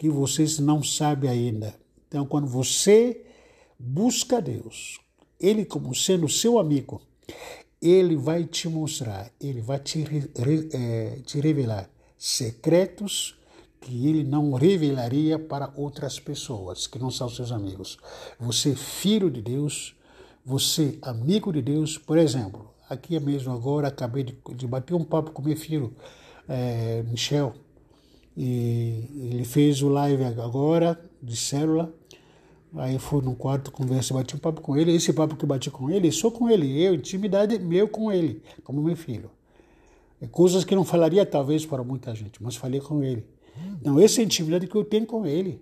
[0.00, 1.74] que vocês não sabem ainda.
[2.08, 3.22] Então, quando você
[3.78, 4.98] busca Deus,
[5.38, 7.02] Ele como sendo seu amigo,
[7.82, 10.02] Ele vai te mostrar, Ele vai te,
[10.72, 13.38] é, te revelar secretos
[13.78, 17.98] que Ele não revelaria para outras pessoas que não são seus amigos.
[18.38, 19.94] Você, filho de Deus,
[20.42, 25.30] você, amigo de Deus, por exemplo, aqui mesmo agora, acabei de, de bater um papo
[25.30, 25.94] com meu filho,
[26.48, 27.54] é, Michel,
[28.36, 31.92] e ele fez o live agora, de célula,
[32.74, 35.90] aí fui no quarto, conversa, bati um papo com ele, esse papo que bati com
[35.90, 39.30] ele, sou com ele, eu, intimidade meu com ele, como meu filho.
[40.20, 43.24] É coisas que não falaria talvez para muita gente, mas falei com ele.
[43.80, 45.60] Então, essa é a intimidade que eu tenho com ele.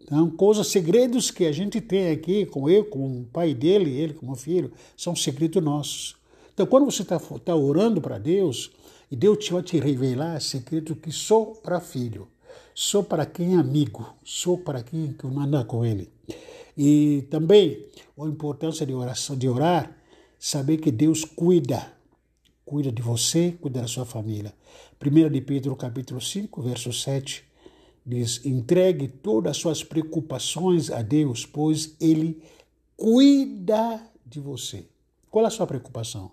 [0.00, 4.14] Então, coisas, segredos que a gente tem aqui com eu, com o pai dele, ele
[4.14, 6.16] como filho, são segredos nossos.
[6.52, 8.72] Então, quando você está tá orando para Deus,
[9.10, 12.28] e Deus vai te revelar segredo que só para filho,
[12.74, 16.12] só para quem é amigo, só para quem que anda com ele.
[16.76, 17.86] E também
[18.18, 19.96] a importância de oração, de orar,
[20.38, 21.92] saber que Deus cuida,
[22.64, 24.54] cuida de você, cuida da sua família.
[25.04, 27.44] 1 de Pedro capítulo 5, verso 7,
[28.06, 32.40] diz, entregue todas as suas preocupações a Deus, pois Ele
[32.96, 34.86] cuida de você.
[35.28, 36.30] Qual é a sua preocupação?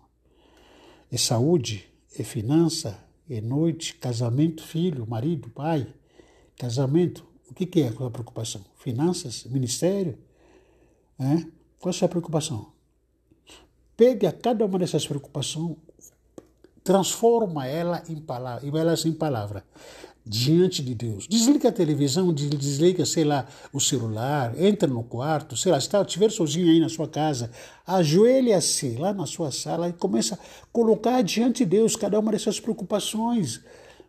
[1.12, 1.88] É saúde?
[2.18, 3.00] É finança?
[3.30, 3.96] É noite?
[3.96, 4.64] Casamento?
[4.64, 5.06] Filho?
[5.08, 5.50] Marido?
[5.50, 5.88] Pai?
[6.58, 7.26] Casamento?
[7.50, 8.62] O que, que é a preocupação?
[8.78, 9.46] Finanças?
[9.46, 10.18] Ministério?
[11.20, 11.46] É?
[11.80, 12.72] Qual é a sua preocupação?
[13.96, 15.78] Pegue a cada uma dessas preocupações,
[16.84, 19.64] transforma ela em palavra, elas em palavra
[20.28, 21.28] diante de Deus.
[21.28, 26.32] Desliga a televisão, desliga, sei lá, o celular, entra no quarto, sei lá, se estiver
[26.32, 27.50] sozinho aí na sua casa,
[27.86, 30.38] ajoelha-se lá na sua sala e começa a
[30.72, 33.62] colocar diante de Deus cada uma dessas preocupações.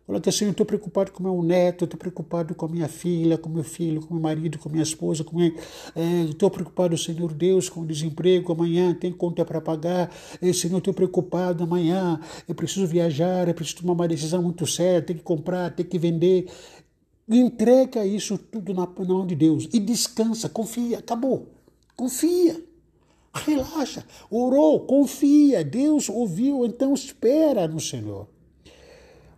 [0.09, 3.37] Fala que assim, eu estou preocupado com meu neto, estou preocupado com a minha filha,
[3.37, 7.69] com meu filho, com meu marido, com minha esposa, com estou é, preocupado, Senhor Deus,
[7.69, 12.87] com o desemprego, amanhã tem conta para pagar, é, Senhor, estou preocupado, amanhã eu preciso
[12.87, 16.51] viajar, eu preciso tomar uma decisão muito séria, tem que comprar, tem que vender.
[17.29, 21.49] Entrega isso tudo na mão de Deus e descansa, confia, acabou.
[21.95, 22.59] Confia.
[23.31, 28.27] Relaxa, orou, confia, Deus ouviu, então espera no Senhor.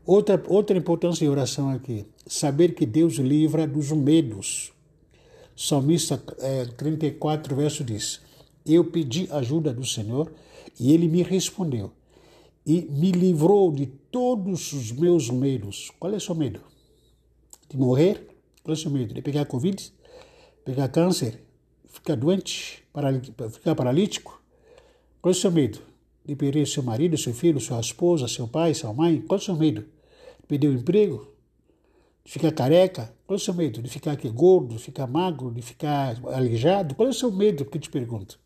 [0.06, 4.72] Outra, outra importância de oração aqui, saber que Deus livra dos medos.
[5.56, 8.20] Salmista é, 34, verso diz:
[8.66, 10.32] Eu pedi ajuda do Senhor
[10.80, 11.91] e ele me respondeu
[12.66, 15.91] e me livrou de todos os meus medos.
[15.99, 16.62] Qual é o seu medo?
[17.70, 18.28] De morrer?
[18.64, 19.14] Qual é o seu medo?
[19.14, 19.91] De pegar Covid?
[20.66, 21.43] Pegar câncer?
[21.88, 22.84] Ficar doente?
[23.52, 24.41] Ficar paralítico?
[25.22, 25.80] Qual é o seu medo?
[26.26, 29.22] De perder seu marido, seu filho, sua esposa, seu pai, sua mãe?
[29.22, 29.82] Qual é o seu medo?
[29.82, 31.28] De perder o emprego?
[32.24, 33.13] De ficar careca?
[33.26, 33.82] Qual é o seu medo?
[33.82, 36.95] De ficar aqui gordo, de ficar magro, de ficar aleijado?
[36.95, 38.39] Qual é o seu medo que eu te pergunto?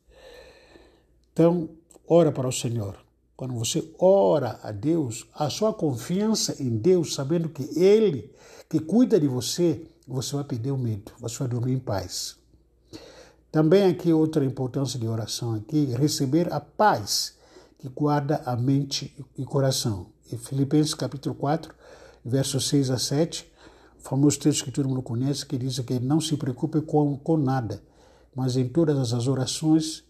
[1.34, 1.69] Então,
[2.07, 2.97] ora para o Senhor.
[3.36, 8.32] Quando você ora a Deus, a sua confiança em Deus, sabendo que Ele
[8.69, 12.38] que cuida de você, você vai perder o medo, você vai dormir em paz.
[13.51, 17.34] Também aqui outra importância de oração aqui, receber a paz
[17.86, 20.07] que guarda a mente e coração.
[20.31, 21.73] Em Filipenses capítulo 4,
[22.23, 23.51] versos 6 a 7,
[23.99, 27.81] famoso texto que todo mundo conhece, que diz que não se preocupe com, com nada,
[28.36, 30.03] mas em todas as orações,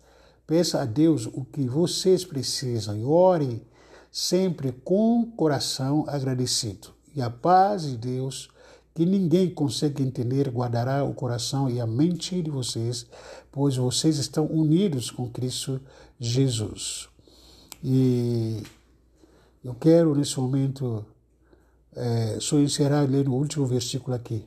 [0.47, 3.67] peça a Deus o que vocês precisam e ore
[4.11, 6.89] sempre com coração agradecido.
[7.13, 8.49] E a paz de Deus,
[8.93, 13.05] que ninguém consegue entender, guardará o coração e a mente de vocês,
[13.51, 15.81] pois vocês estão unidos com Cristo
[16.17, 17.09] Jesus.
[17.87, 18.63] E
[19.63, 21.05] eu quero, nesse momento,
[21.95, 24.43] é, só encerrar lendo o último versículo aqui.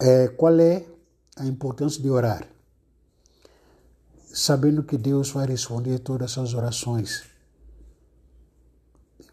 [0.00, 0.86] É, qual é
[1.36, 2.46] a importância de orar?
[4.24, 7.24] Sabendo que Deus vai responder todas essas orações.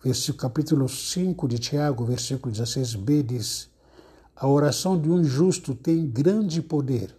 [0.04, 3.70] Versículo, capítulo 5 de Tiago, versículo 16b diz:
[4.36, 7.16] A oração de um justo tem grande poder,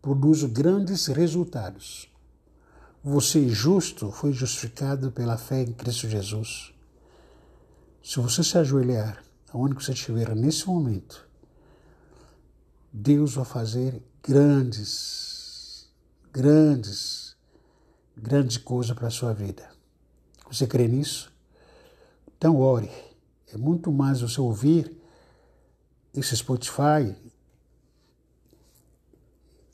[0.00, 2.09] produz grandes resultados.
[3.02, 6.74] Você justo foi justificado pela fé em Cristo Jesus.
[8.02, 11.26] Se você se ajoelhar, aonde você estiver nesse momento,
[12.92, 15.90] Deus vai fazer grandes,
[16.30, 17.34] grandes,
[18.14, 19.70] grandes coisas para a sua vida.
[20.50, 21.32] Você crê nisso?
[22.36, 22.90] Então ore.
[23.50, 24.94] É muito mais você ouvir
[26.12, 27.16] esse Spotify,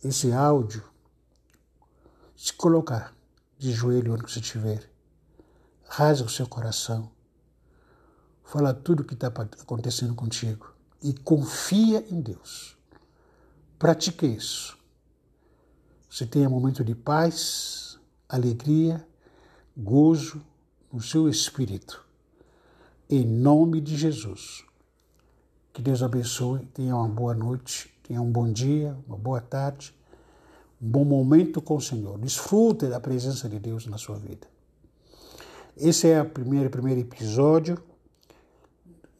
[0.05, 0.85] esse áudio,
[2.37, 3.16] se colocar
[3.59, 4.89] de joelho onde você estiver.
[5.89, 7.11] Rasga o seu coração.
[8.45, 10.73] Fala tudo o que está acontecendo contigo.
[11.03, 12.77] E confia em Deus.
[13.79, 14.77] Pratique isso.
[16.09, 17.99] Você tenha um momento de paz,
[18.29, 19.07] alegria,
[19.77, 20.43] gozo
[20.93, 22.05] no seu espírito.
[23.09, 24.65] Em nome de Jesus.
[25.73, 26.65] Que Deus abençoe.
[26.67, 29.96] Tenha uma boa noite, tenha um bom dia, uma boa tarde
[30.87, 32.19] bom momento com o Senhor.
[32.19, 34.47] Desfrute da presença de Deus na sua vida.
[35.77, 37.83] Esse é o primeiro, primeiro episódio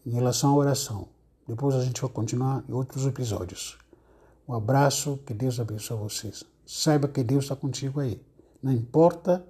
[0.07, 1.09] em relação à oração.
[1.47, 3.77] Depois a gente vai continuar em outros episódios.
[4.49, 6.45] Um abraço, que Deus abençoe vocês.
[6.65, 8.23] Saiba que Deus está contigo aí.
[8.63, 9.45] Não importa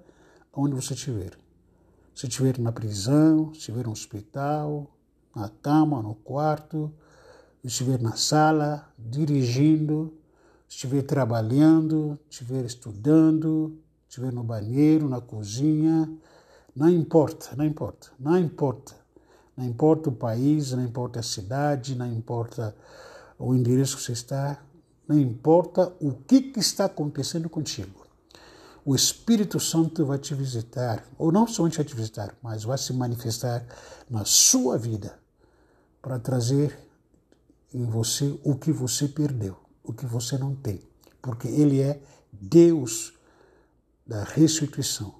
[0.51, 1.37] onde você estiver.
[2.15, 4.89] Se estiver na prisão, se estiver no hospital,
[5.35, 6.91] na cama, no quarto,
[7.61, 10.16] se estiver na sala, dirigindo,
[10.67, 16.09] estiver trabalhando, estiver estudando, estiver no banheiro, na cozinha,
[16.75, 18.95] não importa, não importa, não importa.
[19.57, 22.75] Não importa o país, não importa a cidade, não importa
[23.39, 24.61] o endereço que você está,
[25.07, 28.05] não importa o que, que está acontecendo contigo.
[28.85, 32.93] O Espírito Santo vai te visitar, ou não somente vai te visitar, mas vai se
[32.93, 33.65] manifestar
[34.07, 35.17] na sua vida
[36.01, 36.77] para trazer
[37.73, 39.57] em você o que você perdeu,
[39.87, 40.81] o que você não tem,
[41.21, 41.99] porque Ele é
[42.31, 43.13] Deus
[44.05, 45.15] da restituição,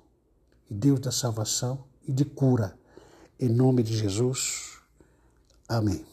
[0.70, 2.78] e Deus da salvação e de cura.
[3.40, 4.80] Em nome de Jesus.
[5.68, 6.06] Amém.